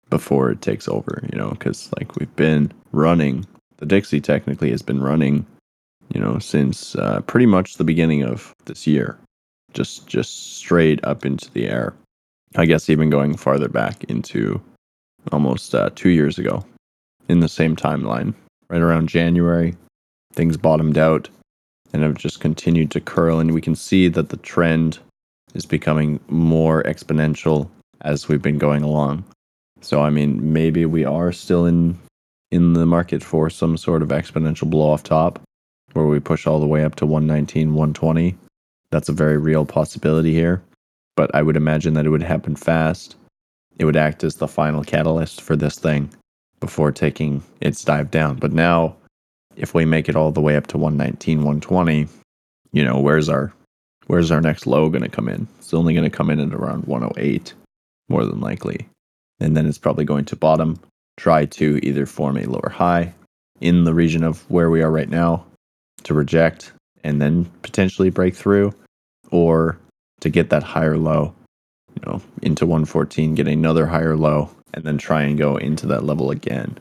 before 0.09 0.51
it 0.51 0.61
takes 0.61 0.87
over, 0.87 1.21
you 1.31 1.37
know, 1.37 1.49
because 1.49 1.89
like 1.97 2.15
we've 2.15 2.35
been 2.35 2.71
running, 2.91 3.45
the 3.77 3.85
Dixie 3.85 4.21
technically 4.21 4.71
has 4.71 4.81
been 4.81 5.01
running, 5.01 5.45
you 6.13 6.19
know, 6.19 6.39
since 6.39 6.95
uh, 6.95 7.21
pretty 7.21 7.45
much 7.45 7.75
the 7.75 7.83
beginning 7.83 8.23
of 8.23 8.53
this 8.65 8.87
year 8.87 9.17
just 9.75 10.07
just 10.07 10.55
straight 10.55 11.03
up 11.03 11.25
into 11.25 11.51
the 11.51 11.67
air. 11.67 11.93
I 12.57 12.65
guess 12.65 12.89
even 12.89 13.09
going 13.09 13.35
farther 13.35 13.67
back 13.67 14.03
into 14.05 14.61
almost 15.31 15.75
uh, 15.75 15.89
two 15.95 16.09
years 16.09 16.37
ago, 16.37 16.65
in 17.27 17.39
the 17.39 17.49
same 17.49 17.75
timeline, 17.75 18.33
right 18.69 18.81
around 18.81 19.09
January, 19.09 19.75
things 20.33 20.57
bottomed 20.57 20.97
out 20.97 21.29
and 21.93 22.03
have 22.03 22.15
just 22.15 22.39
continued 22.39 22.91
to 22.91 23.01
curl, 23.01 23.39
and 23.39 23.53
we 23.53 23.61
can 23.61 23.75
see 23.75 24.07
that 24.09 24.29
the 24.29 24.37
trend 24.37 24.99
is 25.53 25.65
becoming 25.65 26.19
more 26.27 26.83
exponential 26.83 27.69
as 28.01 28.27
we've 28.27 28.41
been 28.41 28.57
going 28.57 28.83
along. 28.83 29.23
So 29.81 30.01
I 30.01 30.09
mean, 30.09 30.53
maybe 30.53 30.85
we 30.85 31.05
are 31.05 31.31
still 31.31 31.65
in 31.65 31.97
in 32.51 32.73
the 32.73 32.85
market 32.85 33.23
for 33.23 33.49
some 33.49 33.75
sort 33.75 34.01
of 34.01 34.09
exponential 34.09 34.69
blow 34.69 34.91
off 34.91 35.03
top, 35.03 35.41
where 35.93 36.05
we 36.05 36.19
push 36.19 36.47
all 36.47 36.59
the 36.59 36.67
way 36.67 36.83
up 36.85 36.95
to 36.95 37.05
119, 37.05 37.73
120 37.73 38.37
that's 38.95 39.09
a 39.09 39.13
very 39.13 39.37
real 39.37 39.65
possibility 39.65 40.31
here. 40.31 40.61
But 41.15 41.33
I 41.33 41.41
would 41.41 41.57
imagine 41.57 41.93
that 41.93 42.05
it 42.05 42.09
would 42.09 42.23
happen 42.23 42.55
fast. 42.55 43.15
It 43.77 43.85
would 43.85 43.95
act 43.95 44.23
as 44.23 44.35
the 44.35 44.47
final 44.47 44.83
catalyst 44.83 45.41
for 45.41 45.55
this 45.55 45.77
thing 45.77 46.09
before 46.59 46.91
taking 46.91 47.43
its 47.61 47.83
dive 47.83 48.11
down. 48.11 48.37
But 48.37 48.51
now, 48.51 48.95
if 49.55 49.73
we 49.73 49.85
make 49.85 50.09
it 50.09 50.15
all 50.15 50.31
the 50.31 50.41
way 50.41 50.55
up 50.55 50.67
to 50.67 50.77
119, 50.77 51.37
120, 51.39 52.07
you 52.71 52.83
know, 52.83 52.99
where's 52.99 53.29
our 53.29 53.53
where's 54.07 54.31
our 54.31 54.41
next 54.41 54.67
low 54.67 54.89
going 54.89 55.03
to 55.03 55.09
come 55.09 55.29
in? 55.29 55.47
It's 55.59 55.73
only 55.73 55.93
going 55.93 56.09
to 56.09 56.15
come 56.15 56.29
in 56.29 56.39
at 56.39 56.53
around 56.53 56.85
108, 56.85 57.53
more 58.09 58.25
than 58.25 58.39
likely. 58.39 58.87
And 59.39 59.55
then 59.55 59.65
it's 59.65 59.77
probably 59.77 60.05
going 60.05 60.25
to 60.25 60.35
bottom, 60.35 60.79
try 61.17 61.45
to 61.45 61.79
either 61.83 62.05
form 62.05 62.37
a 62.37 62.45
lower 62.45 62.69
high 62.69 63.13
in 63.61 63.83
the 63.83 63.93
region 63.93 64.23
of 64.23 64.49
where 64.49 64.69
we 64.69 64.81
are 64.81 64.91
right 64.91 65.09
now 65.09 65.45
to 66.03 66.13
reject 66.13 66.71
and 67.03 67.21
then 67.21 67.45
potentially 67.61 68.09
break 68.09 68.35
through, 68.35 68.73
or 69.31 69.77
to 70.21 70.29
get 70.29 70.49
that 70.49 70.63
higher 70.63 70.97
low, 70.97 71.33
you 71.95 72.01
know, 72.05 72.21
into 72.41 72.65
114, 72.65 73.35
get 73.35 73.47
another 73.47 73.85
higher 73.85 74.15
low, 74.15 74.49
and 74.73 74.83
then 74.83 74.97
try 74.97 75.23
and 75.23 75.37
go 75.37 75.57
into 75.57 75.87
that 75.87 76.03
level 76.03 76.31
again. 76.31 76.77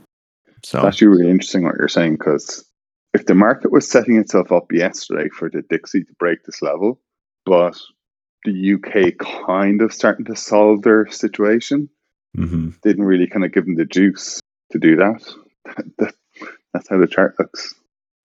So 0.62 0.78
It's 0.78 0.86
actually 0.86 1.08
really 1.08 1.30
interesting 1.30 1.64
what 1.64 1.76
you're 1.78 1.88
saying 1.88 2.14
because 2.14 2.64
if 3.12 3.26
the 3.26 3.34
market 3.34 3.70
was 3.70 3.88
setting 3.88 4.16
itself 4.16 4.50
up 4.50 4.72
yesterday 4.72 5.28
for 5.28 5.50
the 5.50 5.62
Dixie 5.62 6.04
to 6.04 6.12
break 6.18 6.42
this 6.44 6.62
level, 6.62 7.00
but 7.44 7.78
the 8.44 8.74
UK 8.74 9.16
kind 9.46 9.82
of 9.82 9.92
starting 9.92 10.24
to 10.26 10.36
solve 10.36 10.82
their 10.82 11.06
situation, 11.10 11.88
mhm. 12.36 12.80
didn't 12.82 13.04
really 13.04 13.26
kind 13.26 13.44
of 13.44 13.52
give 13.52 13.64
them 13.66 13.76
the 13.76 13.84
juice 13.84 14.40
to 14.72 14.78
do 14.78 14.96
that. 14.96 15.22
That- 15.98 16.14
That's 16.72 16.88
how 16.88 16.98
the 16.98 17.06
chart 17.06 17.36
looks. 17.38 17.74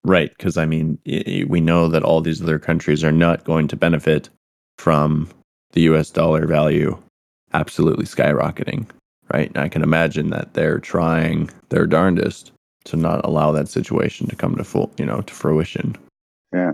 right, 0.04 0.30
because 0.36 0.58
I 0.58 0.65
mean, 0.65 0.98
we 1.06 1.62
know 1.62 1.88
that 1.89 2.02
all 2.04 2.19
these 2.22 2.41
other 2.41 2.58
countries 2.58 3.04
are 3.04 3.12
not 3.12 3.43
going 3.43 3.67
to 3.67 3.76
benefit 3.76 4.30
from 4.80 5.28
the 5.74 5.82
US 5.82 6.10
dollar 6.10 6.48
value 6.48 6.98
absolutely 7.54 8.06
skyrocketing. 8.06 8.88
right? 9.34 9.50
And 9.50 9.58
I 9.58 9.68
can 9.70 9.84
imagine 9.84 10.30
that 10.30 10.54
they're 10.54 10.80
trying 10.80 11.50
their 11.70 11.86
darndest 11.86 12.52
to 12.86 12.96
not 12.96 13.26
allow 13.26 13.52
that 13.52 13.68
situation 13.68 14.28
to 14.28 14.36
come 14.36 14.56
to 14.56 14.63
full, 14.63 14.92
you 14.98 15.06
know, 15.06 15.22
to 15.22 15.34
fruition. 15.34 15.96
Yeah. 16.54 16.72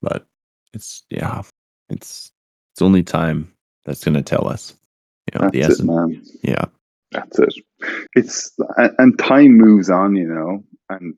But 0.00 0.26
it's 0.72 1.02
yeah, 1.10 1.42
it's 1.90 2.30
it's 2.72 2.82
only 2.82 3.02
time 3.02 3.52
that's 3.84 4.04
going 4.04 4.14
to 4.14 4.22
tell 4.22 4.46
us. 4.46 4.74
You 5.32 5.38
know, 5.38 5.44
That's 5.46 5.52
the 5.52 5.60
it, 5.60 5.70
essence. 5.70 5.88
man. 5.88 6.22
Yeah. 6.42 6.64
That's 7.12 7.38
it. 7.40 7.54
It's 8.14 8.52
and, 8.76 9.18
time 9.18 9.56
moves 9.56 9.90
on, 9.90 10.14
you 10.14 10.28
know, 10.28 10.64
and 10.88 11.14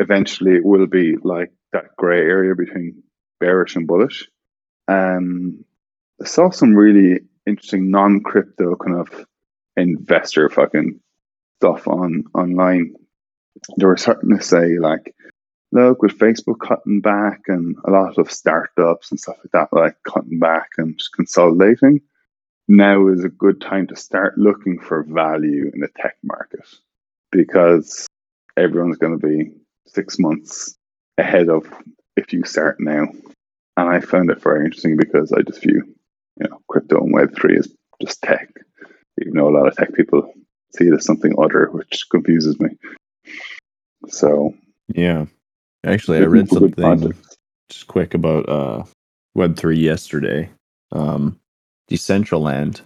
eventually 0.00 0.56
it 0.56 0.64
will 0.64 0.86
be 0.86 1.16
like 1.22 1.52
that 1.72 1.96
grey 1.96 2.20
area 2.20 2.54
between 2.56 3.02
bearish 3.38 3.76
and 3.76 3.86
bullish. 3.86 4.28
Um, 4.88 5.64
I 6.20 6.26
saw 6.26 6.50
some 6.50 6.74
really 6.74 7.20
interesting 7.46 7.90
non-crypto 7.90 8.76
kind 8.76 8.98
of 8.98 9.26
investor 9.76 10.48
fucking 10.48 11.00
stuff 11.60 11.86
on 11.86 12.24
online. 12.34 12.94
They 13.76 13.86
were 13.86 13.96
starting 13.96 14.36
to 14.36 14.42
say 14.42 14.78
like, 14.78 15.14
look, 15.72 16.02
with 16.02 16.18
Facebook 16.18 16.60
cutting 16.60 17.00
back 17.00 17.42
and 17.46 17.76
a 17.84 17.90
lot 17.90 18.18
of 18.18 18.30
startups 18.30 19.10
and 19.10 19.20
stuff 19.20 19.36
like 19.38 19.52
that, 19.52 19.76
like 19.76 19.96
cutting 20.02 20.38
back 20.38 20.70
and 20.78 21.00
consolidating, 21.14 22.00
now 22.68 23.08
is 23.08 23.24
a 23.24 23.28
good 23.28 23.60
time 23.60 23.86
to 23.86 23.96
start 23.96 24.38
looking 24.38 24.78
for 24.78 25.02
value 25.02 25.70
in 25.72 25.80
the 25.80 25.88
tech 26.00 26.16
market 26.22 26.66
because 27.30 28.06
everyone's 28.56 28.98
going 28.98 29.18
to 29.18 29.26
be 29.26 29.52
six 29.86 30.18
months 30.18 30.76
ahead 31.16 31.48
of 31.48 31.66
if 32.16 32.32
you 32.32 32.44
start 32.44 32.76
now. 32.78 33.06
And 33.76 33.88
I 33.88 34.00
found 34.00 34.30
it 34.30 34.42
very 34.42 34.64
interesting 34.64 34.96
because 34.96 35.32
I 35.32 35.42
just 35.42 35.62
view, 35.62 35.94
you 36.40 36.48
know, 36.48 36.60
crypto 36.68 36.98
and 37.02 37.12
Web 37.12 37.34
three 37.34 37.56
is 37.56 37.72
just 38.00 38.22
tech, 38.22 38.48
even 39.20 39.34
though 39.34 39.48
a 39.48 39.54
lot 39.56 39.66
of 39.66 39.74
tech 39.76 39.92
people 39.94 40.32
see 40.76 40.86
it 40.86 40.94
as 40.94 41.04
something 41.04 41.34
other, 41.38 41.68
which 41.72 42.04
confuses 42.10 42.58
me. 42.60 42.70
So 44.08 44.54
Yeah. 44.88 45.26
Actually, 45.84 46.18
I 46.18 46.22
read 46.22 46.48
something 46.48 47.14
just 47.68 47.86
quick 47.86 48.14
about 48.14 48.48
uh 48.48 48.84
Web3 49.36 49.80
yesterday. 49.80 50.50
Um 50.92 51.38
Decentraland 51.90 52.82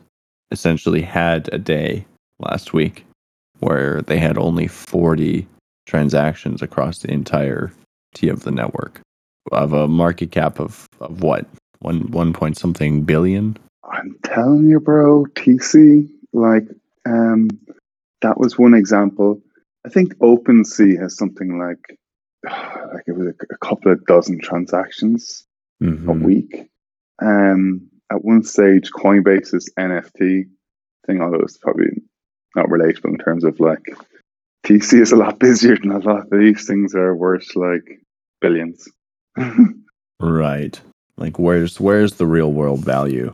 essentially 0.50 1.02
had 1.02 1.48
a 1.52 1.58
day 1.58 2.04
last 2.38 2.72
week 2.72 3.04
where 3.60 4.02
they 4.02 4.18
had 4.18 4.36
only 4.38 4.66
40 4.66 5.46
transactions 5.86 6.62
across 6.62 6.98
the 6.98 7.10
entirety 7.10 8.28
of 8.28 8.42
the 8.42 8.50
network 8.50 9.00
of 9.50 9.72
a 9.72 9.88
market 9.88 10.30
cap 10.30 10.60
of, 10.60 10.86
of 11.00 11.22
what? 11.22 11.46
One 11.82 12.10
one 12.10 12.32
point 12.32 12.56
something 12.56 13.02
billion? 13.04 13.58
I'm 13.84 14.16
telling 14.24 14.68
you, 14.68 14.80
bro, 14.80 15.26
TC, 15.34 16.08
like, 16.32 16.64
um, 17.04 17.48
that 18.22 18.38
was 18.38 18.56
one 18.58 18.74
example. 18.74 19.40
I 19.84 19.88
think 19.88 20.16
OpenSea 20.18 21.00
has 21.00 21.16
something 21.16 21.58
like, 21.58 21.98
like 22.44 23.04
it 23.06 23.12
was 23.12 23.26
a, 23.28 23.34
a 23.52 23.58
couple 23.58 23.92
of 23.92 24.04
dozen 24.06 24.40
transactions 24.40 25.44
a 25.80 25.84
Mhm. 25.84 26.22
week. 26.22 26.68
Um, 27.20 27.90
at 28.10 28.24
one 28.24 28.44
stage, 28.44 28.90
Coinbase's 28.92 29.68
NFT 29.76 30.48
thing, 31.06 31.20
although 31.20 31.40
it's 31.40 31.58
probably 31.58 31.90
not 32.54 32.68
relatable 32.68 33.10
in 33.10 33.18
terms 33.18 33.42
of 33.44 33.58
like, 33.58 33.82
TC 34.64 35.00
is 35.00 35.10
a 35.10 35.16
lot 35.16 35.40
busier 35.40 35.76
than 35.76 35.90
a 35.90 35.98
lot 35.98 36.32
of 36.32 36.38
these 36.38 36.66
things 36.66 36.94
are 36.94 37.16
worth 37.16 37.56
like 37.56 38.00
billions. 38.40 38.88
Right. 40.20 40.80
Like 41.22 41.38
where's 41.38 41.78
where's 41.78 42.14
the 42.14 42.26
real 42.26 42.52
world 42.52 42.84
value 42.84 43.32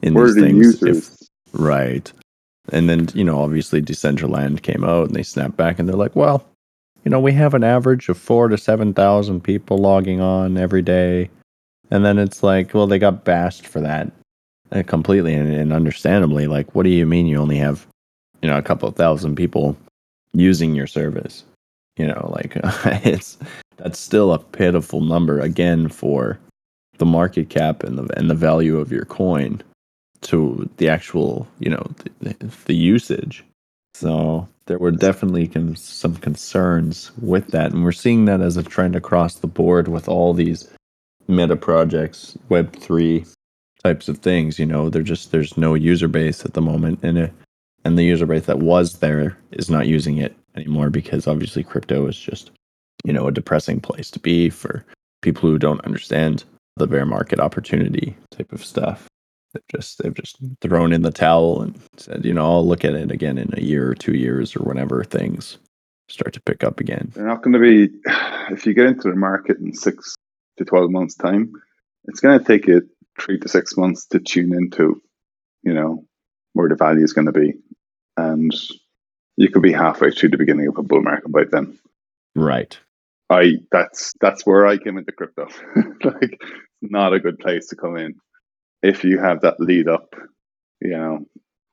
in 0.00 0.14
Where 0.14 0.24
these 0.24 0.34
the 0.36 0.40
things? 0.40 0.82
If, 0.82 1.28
right. 1.52 2.10
And 2.72 2.88
then, 2.88 3.08
you 3.12 3.24
know, 3.24 3.42
obviously 3.42 3.82
Decentraland 3.82 4.62
came 4.62 4.82
out 4.82 5.08
and 5.08 5.14
they 5.14 5.22
snapped 5.22 5.56
back 5.56 5.78
and 5.78 5.86
they're 5.86 5.96
like, 5.96 6.16
well, 6.16 6.48
you 7.04 7.10
know, 7.10 7.20
we 7.20 7.32
have 7.32 7.52
an 7.52 7.62
average 7.62 8.08
of 8.08 8.16
four 8.16 8.48
to 8.48 8.56
seven 8.56 8.94
thousand 8.94 9.42
people 9.42 9.76
logging 9.76 10.22
on 10.22 10.56
every 10.56 10.80
day. 10.80 11.28
And 11.90 12.06
then 12.06 12.18
it's 12.18 12.42
like, 12.42 12.72
well, 12.72 12.86
they 12.86 12.98
got 12.98 13.24
bashed 13.24 13.66
for 13.66 13.80
that 13.82 14.10
uh, 14.72 14.82
completely 14.86 15.34
and, 15.34 15.52
and 15.52 15.74
understandably. 15.74 16.46
Like, 16.46 16.74
what 16.74 16.84
do 16.84 16.88
you 16.88 17.04
mean 17.04 17.26
you 17.26 17.36
only 17.36 17.58
have, 17.58 17.86
you 18.40 18.48
know, 18.48 18.56
a 18.56 18.62
couple 18.62 18.88
of 18.88 18.96
thousand 18.96 19.36
people 19.36 19.76
using 20.32 20.74
your 20.74 20.86
service? 20.86 21.44
You 21.98 22.06
know, 22.06 22.30
like 22.34 22.52
it's 23.04 23.36
that's 23.76 23.98
still 23.98 24.32
a 24.32 24.38
pitiful 24.38 25.02
number 25.02 25.38
again 25.38 25.88
for 25.88 26.38
the 26.98 27.06
market 27.06 27.48
cap 27.48 27.82
and 27.82 27.98
the 27.98 28.18
and 28.18 28.30
the 28.30 28.34
value 28.34 28.78
of 28.78 28.92
your 28.92 29.04
coin 29.04 29.62
to 30.22 30.68
the 30.78 30.88
actual, 30.88 31.46
you 31.58 31.70
know, 31.70 31.86
the, 32.20 32.34
the 32.64 32.74
usage. 32.74 33.44
So 33.94 34.48
there 34.66 34.78
were 34.78 34.90
definitely 34.90 35.46
con- 35.46 35.76
some 35.76 36.16
concerns 36.16 37.12
with 37.20 37.48
that, 37.48 37.72
and 37.72 37.84
we're 37.84 37.92
seeing 37.92 38.24
that 38.26 38.40
as 38.40 38.56
a 38.56 38.62
trend 38.62 38.96
across 38.96 39.36
the 39.36 39.46
board 39.46 39.88
with 39.88 40.08
all 40.08 40.34
these 40.34 40.68
meta 41.28 41.56
projects, 41.56 42.36
Web 42.48 42.74
three 42.76 43.24
types 43.82 44.08
of 44.08 44.18
things. 44.18 44.58
You 44.58 44.66
know, 44.66 44.90
they're 44.90 45.02
just 45.02 45.32
there's 45.32 45.56
no 45.56 45.74
user 45.74 46.08
base 46.08 46.44
at 46.44 46.54
the 46.54 46.62
moment, 46.62 47.00
and 47.02 47.18
it, 47.18 47.32
and 47.84 47.98
the 47.98 48.04
user 48.04 48.26
base 48.26 48.46
that 48.46 48.58
was 48.58 48.98
there 48.98 49.36
is 49.52 49.70
not 49.70 49.86
using 49.86 50.18
it 50.18 50.36
anymore 50.56 50.90
because 50.90 51.26
obviously 51.26 51.62
crypto 51.62 52.06
is 52.06 52.18
just 52.18 52.50
you 53.04 53.12
know 53.12 53.28
a 53.28 53.32
depressing 53.32 53.80
place 53.80 54.10
to 54.10 54.18
be 54.18 54.50
for 54.50 54.84
people 55.22 55.48
who 55.48 55.58
don't 55.58 55.84
understand 55.84 56.44
the 56.76 56.86
bear 56.86 57.06
market 57.06 57.40
opportunity 57.40 58.16
type 58.30 58.52
of 58.52 58.64
stuff. 58.64 59.08
They've 59.52 59.80
just 59.80 60.02
they've 60.02 60.14
just 60.14 60.36
thrown 60.60 60.92
in 60.92 61.02
the 61.02 61.10
towel 61.10 61.62
and 61.62 61.80
said, 61.96 62.24
you 62.24 62.34
know, 62.34 62.44
I'll 62.44 62.66
look 62.66 62.84
at 62.84 62.94
it 62.94 63.10
again 63.10 63.38
in 63.38 63.50
a 63.54 63.62
year 63.62 63.90
or 63.90 63.94
two 63.94 64.14
years 64.14 64.54
or 64.54 64.60
whenever 64.60 65.02
things 65.04 65.58
start 66.08 66.34
to 66.34 66.40
pick 66.40 66.62
up 66.62 66.80
again. 66.80 67.10
They're 67.14 67.26
not 67.26 67.42
going 67.42 67.54
to 67.54 67.58
be, 67.58 67.88
if 68.52 68.66
you 68.66 68.74
get 68.74 68.86
into 68.86 69.08
the 69.08 69.16
market 69.16 69.58
in 69.58 69.72
six 69.74 70.14
to 70.58 70.64
12 70.64 70.90
months' 70.90 71.14
time, 71.14 71.52
it's 72.04 72.20
going 72.20 72.38
to 72.38 72.44
take 72.44 72.66
you 72.66 72.88
three 73.18 73.38
to 73.38 73.48
six 73.48 73.76
months 73.76 74.06
to 74.06 74.20
tune 74.20 74.52
into, 74.52 75.02
you 75.62 75.74
know, 75.74 76.04
where 76.52 76.68
the 76.68 76.76
value 76.76 77.02
is 77.02 77.12
going 77.12 77.26
to 77.26 77.32
be. 77.32 77.54
And 78.16 78.52
you 79.36 79.50
could 79.50 79.62
be 79.62 79.72
halfway 79.72 80.10
through 80.10 80.30
the 80.30 80.38
beginning 80.38 80.68
of 80.68 80.78
a 80.78 80.82
bull 80.82 81.02
market 81.02 81.30
by 81.30 81.44
then. 81.44 81.78
Right. 82.34 82.78
I 83.28 83.54
that's 83.72 84.14
that's 84.20 84.46
where 84.46 84.66
I 84.66 84.78
came 84.78 84.98
into 84.98 85.10
crypto. 85.12 85.48
like 86.04 86.40
not 86.82 87.12
a 87.12 87.20
good 87.20 87.38
place 87.38 87.68
to 87.68 87.76
come 87.76 87.96
in. 87.96 88.14
If 88.82 89.04
you 89.04 89.18
have 89.18 89.40
that 89.40 89.60
lead 89.60 89.88
up, 89.88 90.14
you 90.80 90.90
know, 90.90 91.24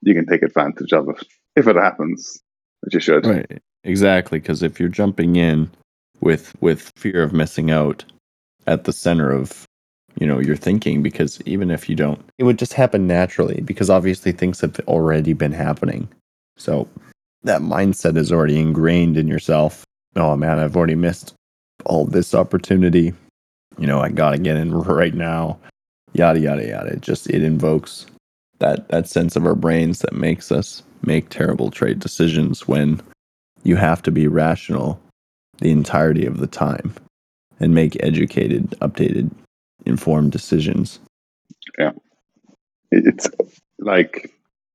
you 0.02 0.14
can 0.14 0.26
take 0.26 0.44
advantage 0.44 0.94
of 0.94 1.10
it. 1.10 1.24
If 1.56 1.68
it 1.68 1.76
happens, 1.76 2.42
which 2.82 2.96
you 2.96 3.00
should. 3.00 3.26
Right. 3.26 3.62
Exactly. 3.84 4.40
Because 4.40 4.64
if 4.64 4.80
you're 4.80 4.90
jumping 4.90 5.36
in 5.36 5.70
with 6.22 6.56
with 6.62 6.92
fear 6.96 7.22
of 7.22 7.34
missing 7.34 7.70
out 7.70 8.06
at 8.66 8.86
the 8.86 8.94
center 8.94 9.30
of 9.30 9.66
you 10.20 10.26
know 10.26 10.40
your 10.40 10.56
thinking, 10.56 11.04
because 11.04 11.42
even 11.46 11.70
if 11.70 11.90
you 11.90 11.96
don't, 11.96 12.24
it 12.38 12.44
would 12.44 12.60
just 12.60 12.74
happen 12.74 13.08
naturally. 13.08 13.62
Because 13.62 13.90
obviously 13.90 14.32
things 14.32 14.62
have 14.62 14.80
already 14.88 15.34
been 15.34 15.52
happening. 15.52 16.08
So 16.58 16.88
that 17.44 17.62
mindset 17.62 18.18
is 18.18 18.32
already 18.32 18.60
ingrained 18.60 19.18
in 19.18 19.28
yourself. 19.28 19.84
Oh 20.16 20.36
man, 20.36 20.60
I've 20.60 20.78
already 20.78 20.96
missed 20.96 21.34
all 21.86 22.06
this 22.06 22.34
opportunity. 22.34 23.14
You 23.78 23.88
know, 23.88 24.00
I 24.00 24.10
gotta 24.10 24.38
get 24.38 24.58
in 24.58 24.74
right 24.78 25.14
now. 25.14 25.60
Yada 26.14 26.40
yada 26.40 26.68
yada. 26.68 26.94
It 26.94 27.02
just 27.02 27.30
it 27.30 27.44
invokes 27.44 28.06
that 28.60 28.88
that 28.90 29.08
sense 29.08 29.36
of 29.36 29.46
our 29.46 29.56
brains 29.56 30.00
that 30.00 30.14
makes 30.14 30.52
us 30.52 30.84
make 31.06 31.30
terrible 31.30 31.70
trade 31.72 32.00
decisions 32.00 32.68
when 32.68 33.02
you 33.64 33.76
have 33.76 34.02
to 34.04 34.12
be 34.12 34.28
rational 34.28 35.00
the 35.60 35.72
entirety 35.72 36.26
of 36.26 36.38
the 36.38 36.48
time 36.48 36.94
and 37.60 37.74
make 37.74 38.02
educated, 38.04 38.72
updated, 38.82 39.32
informed 39.86 40.32
decisions. 40.32 41.00
Yeah. 41.78 41.92
It's 42.92 43.30
like 43.80 44.32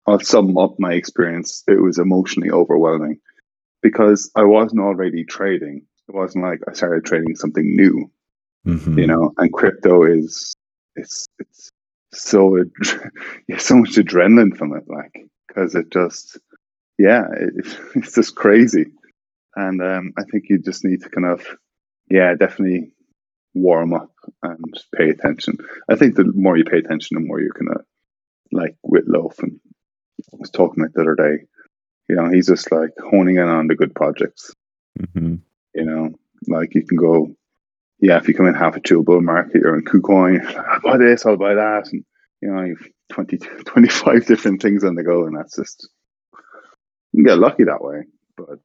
I'll 0.06 0.20
sum 0.20 0.56
up 0.56 0.78
my 0.78 0.94
experience. 0.94 1.62
It 1.68 1.80
was 1.80 1.98
emotionally 1.98 2.50
overwhelming 2.50 3.20
because 3.82 4.30
I 4.34 4.44
wasn't 4.44 4.80
already 4.80 5.24
trading. 5.24 5.86
It 6.08 6.14
wasn't 6.14 6.44
like 6.44 6.60
I 6.68 6.72
started 6.72 7.04
trading 7.04 7.36
something 7.36 7.76
new. 7.76 8.10
Mm-hmm. 8.66 8.98
you 8.98 9.06
know 9.06 9.32
and 9.38 9.52
crypto 9.52 10.04
is 10.04 10.54
it's 10.96 11.26
it's 11.38 11.70
so 12.12 12.62
have 13.48 13.60
so 13.60 13.76
much 13.76 13.92
adrenaline 13.92 14.56
from 14.56 14.74
it 14.76 14.84
like 14.88 15.26
because 15.46 15.74
it 15.74 15.90
just 15.90 16.38
yeah 16.98 17.24
it, 17.32 17.78
it's 17.94 18.14
just 18.14 18.34
crazy 18.34 18.86
and 19.56 19.82
um, 19.82 20.12
i 20.18 20.22
think 20.30 20.44
you 20.48 20.58
just 20.58 20.84
need 20.84 21.02
to 21.02 21.08
kind 21.08 21.26
of 21.26 21.46
yeah 22.10 22.34
definitely 22.34 22.90
warm 23.54 23.94
up 23.94 24.12
and 24.42 24.74
pay 24.94 25.08
attention 25.08 25.56
i 25.88 25.94
think 25.94 26.14
the 26.16 26.24
more 26.34 26.56
you 26.56 26.64
pay 26.64 26.78
attention 26.78 27.14
the 27.14 27.26
more 27.26 27.40
you're 27.40 27.50
gonna 27.58 27.80
like 28.52 28.76
with 28.82 29.04
loaf 29.06 29.38
and 29.40 29.58
i 30.32 30.36
was 30.38 30.50
talking 30.50 30.82
about 30.82 30.92
the 30.94 31.00
other 31.00 31.14
day 31.14 31.44
you 32.08 32.16
know 32.16 32.28
he's 32.30 32.46
just 32.48 32.70
like 32.70 32.90
honing 33.10 33.36
in 33.36 33.48
on 33.48 33.66
the 33.66 33.74
good 33.74 33.94
projects 33.94 34.52
Mm-hmm. 34.98 35.36
you 35.74 35.84
know, 35.84 36.10
like 36.48 36.74
you 36.74 36.84
can 36.84 36.96
go, 36.98 37.28
yeah, 38.00 38.16
if 38.18 38.28
you 38.28 38.34
come 38.34 38.46
in 38.46 38.54
half 38.54 38.76
a 38.76 38.80
two 38.80 39.02
bull 39.02 39.20
market, 39.20 39.56
you're 39.62 39.76
in 39.76 39.84
KuCoin, 39.84 40.44
I'll 40.56 40.80
buy 40.80 40.96
this, 40.98 41.26
I'll 41.26 41.36
buy 41.36 41.54
that. 41.54 41.88
And, 41.92 42.04
you 42.40 42.50
know, 42.50 42.62
you've 42.62 42.86
20, 43.10 43.38
25 43.64 44.26
different 44.26 44.62
things 44.62 44.84
on 44.84 44.94
the 44.94 45.02
go. 45.02 45.24
And 45.26 45.36
that's 45.36 45.56
just, 45.56 45.88
you 47.12 47.22
can 47.22 47.24
get 47.24 47.38
lucky 47.38 47.64
that 47.64 47.82
way, 47.82 48.02
but 48.36 48.58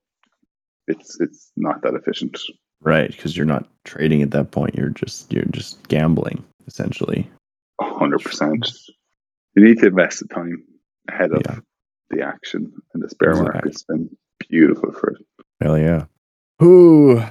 it's 0.88 1.18
it's 1.22 1.52
not 1.56 1.82
that 1.84 1.94
efficient. 1.96 2.38
Right, 2.82 3.10
because 3.10 3.38
you're 3.38 3.46
not 3.46 3.68
trading 3.86 4.22
at 4.22 4.32
that 4.32 4.52
point. 4.52 4.76
You're 4.76 4.90
just 4.90 5.32
you're 5.32 5.46
just 5.46 5.88
gambling 5.88 6.44
essentially. 6.68 7.30
hundred 7.80 8.20
percent. 8.22 8.70
You 9.56 9.64
need 9.64 9.80
to 9.80 9.88
invest 9.88 10.20
the 10.20 10.28
time 10.28 10.64
ahead 11.10 11.32
of 11.32 11.42
Yeah. 11.46 11.60
the 12.10 12.22
action, 12.24 12.74
and 12.94 13.02
this 13.02 13.14
bear 13.14 13.30
Exactly. 13.32 13.54
market's 13.54 13.84
been 13.84 14.10
beautiful 14.50 14.92
for 14.92 15.12
it. 15.12 15.26
Hell 15.62 15.78
yeah. 15.80 16.06
Ooh. 16.62 17.22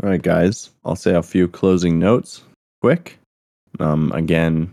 All 0.00 0.08
right, 0.08 0.22
guys. 0.22 0.70
I'll 0.84 0.94
say 0.94 1.14
a 1.14 1.22
few 1.22 1.48
closing 1.48 1.98
notes 1.98 2.42
quick. 2.80 3.18
Um, 3.80 4.12
again, 4.12 4.72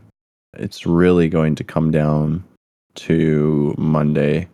it's 0.58 0.86
really 0.86 1.30
going 1.30 1.56
to 1.56 1.64
come 1.64 1.90
down 1.90 2.44
to 2.96 3.74
Monday 3.78 4.48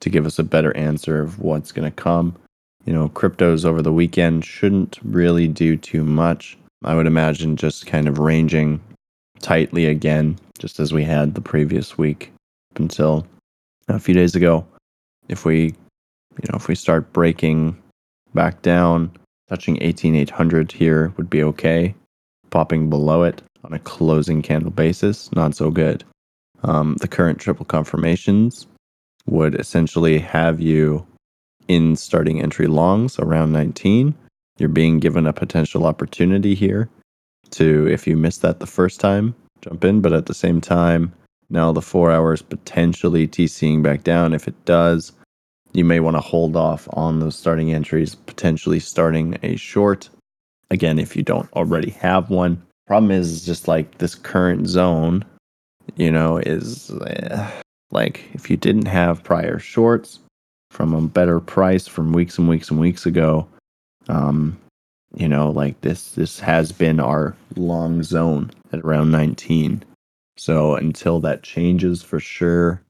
to 0.00 0.10
give 0.10 0.26
us 0.26 0.38
a 0.38 0.44
better 0.44 0.76
answer 0.76 1.22
of 1.22 1.38
what's 1.38 1.72
going 1.72 1.90
to 1.90 2.02
come. 2.02 2.36
You 2.84 2.92
know, 2.92 3.08
cryptos 3.08 3.64
over 3.64 3.80
the 3.80 3.92
weekend 3.92 4.44
shouldn't 4.44 4.98
really 5.02 5.48
do 5.48 5.76
too 5.76 6.04
much. 6.04 6.58
I 6.84 6.94
would 6.94 7.06
imagine 7.06 7.56
just 7.56 7.86
kind 7.86 8.06
of 8.06 8.18
ranging 8.18 8.80
tightly 9.40 9.86
again, 9.86 10.38
just 10.58 10.80
as 10.80 10.92
we 10.92 11.02
had 11.02 11.34
the 11.34 11.40
previous 11.40 11.96
week 11.96 12.30
up 12.72 12.80
until 12.80 13.26
a 13.88 13.98
few 13.98 14.14
days 14.14 14.34
ago. 14.34 14.66
If 15.28 15.46
we, 15.46 15.62
you 15.62 16.48
know, 16.50 16.56
if 16.56 16.68
we 16.68 16.74
start 16.74 17.12
breaking 17.12 17.76
back 18.34 18.60
down, 18.62 19.10
touching 19.50 19.76
18800 19.82 20.72
here 20.72 21.12
would 21.16 21.28
be 21.28 21.42
okay. 21.42 21.94
Popping 22.50 22.88
below 22.88 23.24
it 23.24 23.42
on 23.64 23.72
a 23.72 23.78
closing 23.80 24.42
candle 24.42 24.70
basis, 24.70 25.30
not 25.32 25.54
so 25.54 25.70
good. 25.70 26.04
Um, 26.62 26.96
the 27.00 27.08
current 27.08 27.38
triple 27.38 27.66
confirmations 27.66 28.66
would 29.26 29.54
essentially 29.58 30.18
have 30.18 30.60
you 30.60 31.06
in 31.68 31.96
starting 31.96 32.40
entry 32.40 32.68
longs 32.68 33.18
around 33.18 33.52
19. 33.52 34.14
You're 34.58 34.68
being 34.68 35.00
given 35.00 35.26
a 35.26 35.32
potential 35.32 35.86
opportunity 35.86 36.54
here 36.54 36.88
to, 37.50 37.88
if 37.88 38.06
you 38.06 38.16
missed 38.16 38.42
that 38.42 38.60
the 38.60 38.66
first 38.66 39.00
time, 39.00 39.34
jump 39.62 39.84
in. 39.84 40.00
But 40.00 40.12
at 40.12 40.26
the 40.26 40.34
same 40.34 40.60
time, 40.60 41.12
now 41.48 41.72
the 41.72 41.82
four 41.82 42.10
hours 42.10 42.42
potentially 42.42 43.26
TCing 43.26 43.82
back 43.82 44.04
down. 44.04 44.32
If 44.32 44.46
it 44.46 44.64
does, 44.64 45.12
you 45.72 45.84
may 45.84 46.00
want 46.00 46.16
to 46.16 46.20
hold 46.20 46.56
off 46.56 46.88
on 46.92 47.20
those 47.20 47.36
starting 47.36 47.72
entries, 47.72 48.14
potentially 48.14 48.80
starting 48.80 49.38
a 49.42 49.56
short. 49.56 50.08
Again, 50.70 50.98
if 50.98 51.16
you 51.16 51.22
don't 51.22 51.52
already 51.52 51.90
have 51.90 52.30
one. 52.30 52.62
Problem 52.86 53.12
is 53.12 53.44
just 53.44 53.68
like 53.68 53.98
this 53.98 54.14
current 54.14 54.66
zone, 54.66 55.24
you 55.96 56.10
know, 56.10 56.38
is 56.38 56.90
uh, 56.90 57.50
like 57.90 58.24
if 58.32 58.50
you 58.50 58.56
didn't 58.56 58.86
have 58.86 59.22
prior 59.22 59.58
shorts 59.58 60.18
from 60.70 60.94
a 60.94 61.02
better 61.02 61.40
price 61.40 61.86
from 61.86 62.12
weeks 62.12 62.38
and 62.38 62.48
weeks 62.48 62.70
and 62.70 62.80
weeks 62.80 63.06
ago, 63.06 63.46
um, 64.08 64.58
you 65.14 65.28
know, 65.28 65.50
like 65.50 65.80
this 65.82 66.12
this 66.12 66.40
has 66.40 66.72
been 66.72 66.98
our 66.98 67.36
long 67.56 68.02
zone 68.02 68.50
at 68.72 68.80
around 68.80 69.10
19. 69.10 69.82
So 70.36 70.74
until 70.74 71.20
that 71.20 71.42
changes 71.42 72.02
for 72.02 72.18
sure, 72.18 72.82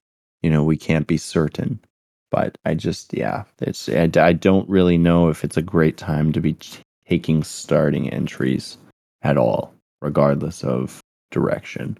you 0.42 0.50
know, 0.50 0.62
we 0.62 0.76
can't 0.76 1.06
be 1.06 1.16
certain 1.16 1.80
but 2.30 2.56
I 2.64 2.74
just 2.74 3.12
yeah, 3.12 3.44
it's 3.60 3.88
I, 3.88 4.10
I 4.16 4.32
don't 4.32 4.68
really 4.68 4.98
know 4.98 5.28
if 5.28 5.44
it's 5.44 5.56
a 5.56 5.62
great 5.62 5.96
time 5.96 6.32
to 6.32 6.40
be 6.40 6.56
taking 7.08 7.42
starting 7.42 8.08
entries 8.10 8.78
at 9.22 9.36
all, 9.36 9.74
regardless 10.00 10.64
of 10.64 11.00
direction. 11.30 11.98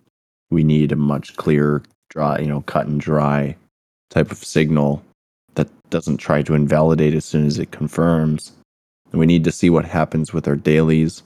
We 0.51 0.65
need 0.65 0.93
a 0.93 0.97
much 0.97 1.37
clearer 1.37 1.83
dry, 2.11 2.39
you 2.39 2.47
know, 2.47 2.63
cut 2.63 2.87
and 2.87 3.01
dry 3.01 3.57
type 4.11 4.33
of 4.33 4.39
signal 4.39 5.03
that 5.55 5.69
doesn't 5.91 6.19
try 6.19 6.43
to 6.43 6.55
invalidate 6.55 7.15
as 7.15 7.25
soon 7.25 7.47
as 7.47 7.59
it 7.59 7.71
confirms. 7.71 8.53
And 9.11 9.19
we 9.19 9.27
need 9.27 9.45
to 9.45 9.53
see 9.53 9.71
what 9.71 9.85
happens 9.85 10.33
with 10.33 10.47
our 10.47 10.57
dailies 10.57 11.23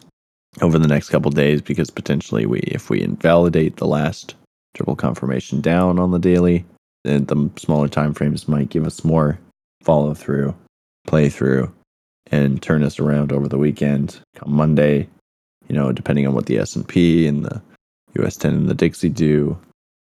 over 0.63 0.79
the 0.79 0.89
next 0.89 1.11
couple 1.11 1.31
days 1.31 1.61
because 1.61 1.91
potentially 1.91 2.47
we 2.47 2.61
if 2.61 2.89
we 2.89 3.03
invalidate 3.03 3.77
the 3.77 3.87
last 3.87 4.35
triple 4.75 4.97
confirmation 4.97 5.61
down 5.61 5.99
on 5.99 6.11
the 6.11 6.19
daily, 6.19 6.65
the 7.05 7.51
smaller 7.57 7.89
time 7.89 8.15
frames 8.15 8.49
might 8.49 8.71
give 8.71 8.87
us 8.87 9.05
more 9.05 9.39
follow 9.83 10.15
through, 10.15 10.55
play 11.07 11.29
through, 11.29 11.73
and 12.31 12.63
turn 12.63 12.83
us 12.83 12.99
around 12.99 13.33
over 13.33 13.49
the 13.49 13.59
weekend. 13.59 14.19
Come 14.35 14.55
Monday, 14.55 15.09
you 15.69 15.75
know, 15.75 15.93
depending 15.93 16.27
on 16.27 16.35
what 16.35 16.47
the 16.47 16.59
S 16.59 16.75
and 16.75 16.89
P 16.89 17.27
and 17.27 17.45
the 17.45 17.63
US 18.21 18.37
10 18.37 18.55
and 18.55 18.69
the 18.69 18.75
Dixie 18.75 19.09
do, 19.09 19.59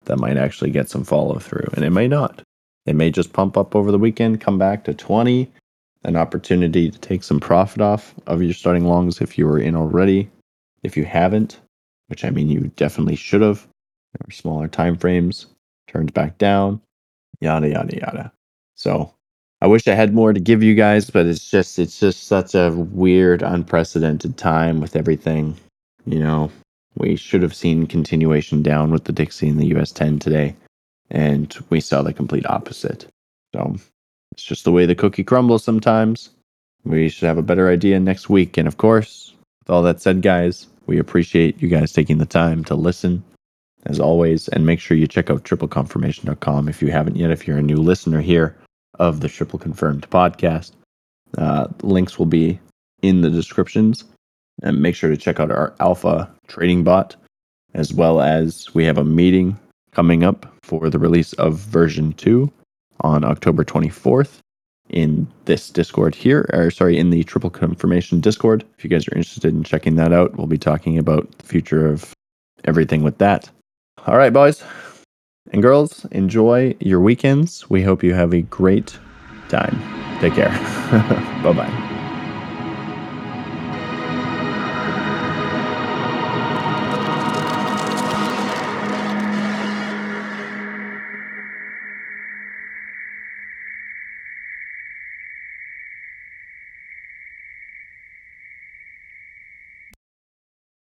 that 0.05 0.19
might 0.19 0.37
actually 0.37 0.71
get 0.71 0.89
some 0.89 1.05
follow 1.05 1.39
through, 1.39 1.69
and 1.75 1.85
it 1.85 1.91
may 1.91 2.07
not. 2.07 2.43
It 2.87 2.95
may 2.95 3.11
just 3.11 3.33
pump 3.33 3.57
up 3.57 3.75
over 3.75 3.91
the 3.91 3.99
weekend, 3.99 4.41
come 4.41 4.59
back 4.59 4.85
to 4.85 4.95
20, 4.95 5.51
an 6.05 6.17
opportunity 6.17 6.91
to 6.91 6.99
take 6.99 7.23
some 7.23 7.41
profit 7.41 7.81
off 7.81 8.15
of 8.27 8.43
your 8.43 8.53
starting 8.53 8.85
longs 8.85 9.21
if 9.21 9.39
you 9.39 9.47
were 9.47 9.59
in 9.59 9.75
already. 9.75 10.31
If 10.83 10.97
you 10.97 11.07
haven't, 11.07 11.59
which 12.09 12.25
I 12.25 12.31
mean 12.31 12.49
you 12.49 12.71
definitely 12.77 13.17
should 13.17 13.41
have, 13.41 13.67
or 14.21 14.31
smaller 14.31 14.69
time 14.69 14.97
frames, 14.99 15.47
turned 15.87 16.13
back 16.15 16.39
down, 16.39 16.81
yada 17.41 17.69
yada 17.69 17.97
yada. 17.97 18.33
So 18.75 19.13
I 19.61 19.67
wish 19.67 19.89
I 19.89 19.95
had 19.95 20.15
more 20.15 20.33
to 20.33 20.41
give 20.41 20.63
you 20.63 20.75
guys, 20.75 21.09
but 21.09 21.27
it's 21.27 21.51
just 21.51 21.79
it's 21.79 21.99
just 21.99 22.25
such 22.25 22.55
a 22.55 22.71
weird, 22.73 23.43
unprecedented 23.43 24.37
time 24.37 24.81
with 24.81 24.97
everything. 24.97 25.57
You 26.07 26.19
know, 26.19 26.51
we 26.97 27.17
should 27.17 27.43
have 27.43 27.55
seen 27.55 27.87
continuation 27.87 28.63
down 28.63 28.91
with 28.91 29.05
the 29.05 29.13
Dixie 29.13 29.49
and 29.49 29.59
the 29.59 29.75
US 29.79 29.91
10 29.93 30.19
today, 30.19 30.55
and 31.11 31.57
we 31.71 31.81
saw 31.81 32.03
the 32.03 32.13
complete 32.13 32.47
opposite. 32.47 33.07
So 33.55 33.77
it's 34.33 34.45
just 34.45 34.65
the 34.65 34.73
way 34.73 34.85
the 34.87 34.95
cookie 34.95 35.25
crumbles 35.25 35.65
sometimes. 35.65 36.31
We 36.85 37.09
should 37.09 37.27
have 37.27 37.39
a 37.39 37.43
better 37.43 37.71
idea 37.71 37.99
next 37.99 38.29
week. 38.29 38.59
And 38.59 38.69
of 38.69 38.77
course, 38.77 39.33
with 39.63 39.71
all 39.71 39.83
that 39.83 40.03
said, 40.03 40.21
guys, 40.21 40.67
we 40.87 40.99
appreciate 40.99 41.63
you 41.63 41.69
guys 41.69 41.93
taking 41.93 42.19
the 42.19 42.27
time 42.27 42.65
to 42.65 42.75
listen 42.75 43.25
as 43.87 44.01
always. 44.01 44.49
And 44.49 44.67
make 44.67 44.81
sure 44.81 44.97
you 44.97 45.07
check 45.07 45.31
out 45.31 45.45
tripleconfirmation.com 45.45 46.69
if 46.69 46.83
you 46.83 46.91
haven't 46.91 47.17
yet, 47.17 47.31
if 47.31 47.47
you're 47.47 47.59
a 47.59 47.63
new 47.63 47.77
listener 47.77 48.21
here 48.21 48.57
of 48.99 49.21
the 49.21 49.29
Triple 49.29 49.59
Confirmed 49.59 50.09
podcast. 50.11 50.73
Uh, 51.37 51.67
links 51.83 52.19
will 52.19 52.27
be 52.27 52.59
in 53.03 53.21
the 53.21 53.31
descriptions. 53.31 54.05
And 54.63 54.81
make 54.81 54.95
sure 54.95 55.11
to 55.11 55.17
check 55.17 55.41
out 55.41 55.51
our 55.51 55.75
alpha 55.81 56.31
trading 56.47 56.85
bot, 56.85 57.17
as 57.75 57.93
well 57.93 58.21
as 58.21 58.73
we 58.73 58.85
have 58.85 58.99
a 58.99 59.05
meeting 59.05 59.59
coming 59.91 60.23
up 60.23 60.47
for 60.63 60.89
the 60.89 60.99
release 60.99 61.33
of 61.35 61.59
version 61.59 62.13
2 62.13 62.51
on 63.01 63.25
October 63.25 63.65
24th 63.65 64.39
in 64.91 65.27
this 65.47 65.71
Discord 65.71 66.15
here, 66.15 66.49
or 66.53 66.71
sorry, 66.71 66.99
in 66.99 67.11
the 67.11 67.25
Triple 67.25 67.51
Confirmation 67.51 68.21
Discord. 68.21 68.65
If 68.79 68.85
you 68.85 68.91
guys 68.91 69.09
are 69.09 69.17
interested 69.17 69.53
in 69.53 69.65
checking 69.65 69.97
that 69.97 70.13
out, 70.13 70.37
we'll 70.37 70.47
be 70.47 70.59
talking 70.59 70.99
about 70.99 71.31
the 71.39 71.47
future 71.47 71.89
of 71.89 72.13
everything 72.65 73.03
with 73.03 73.19
that. 73.19 73.51
All 74.07 74.19
right, 74.19 74.33
boys 74.33 74.63
and 75.53 75.63
girls, 75.63 76.05
enjoy 76.07 76.75
your 76.81 77.01
weekends. 77.01 77.71
We 77.71 77.83
hope 77.83 78.03
you 78.03 78.15
have 78.15 78.35
a 78.35 78.43
great 78.43 78.99
time. 79.49 79.81
Take 80.21 80.35
care. 80.35 80.51
bye 81.43 81.53
bye. 81.53 81.91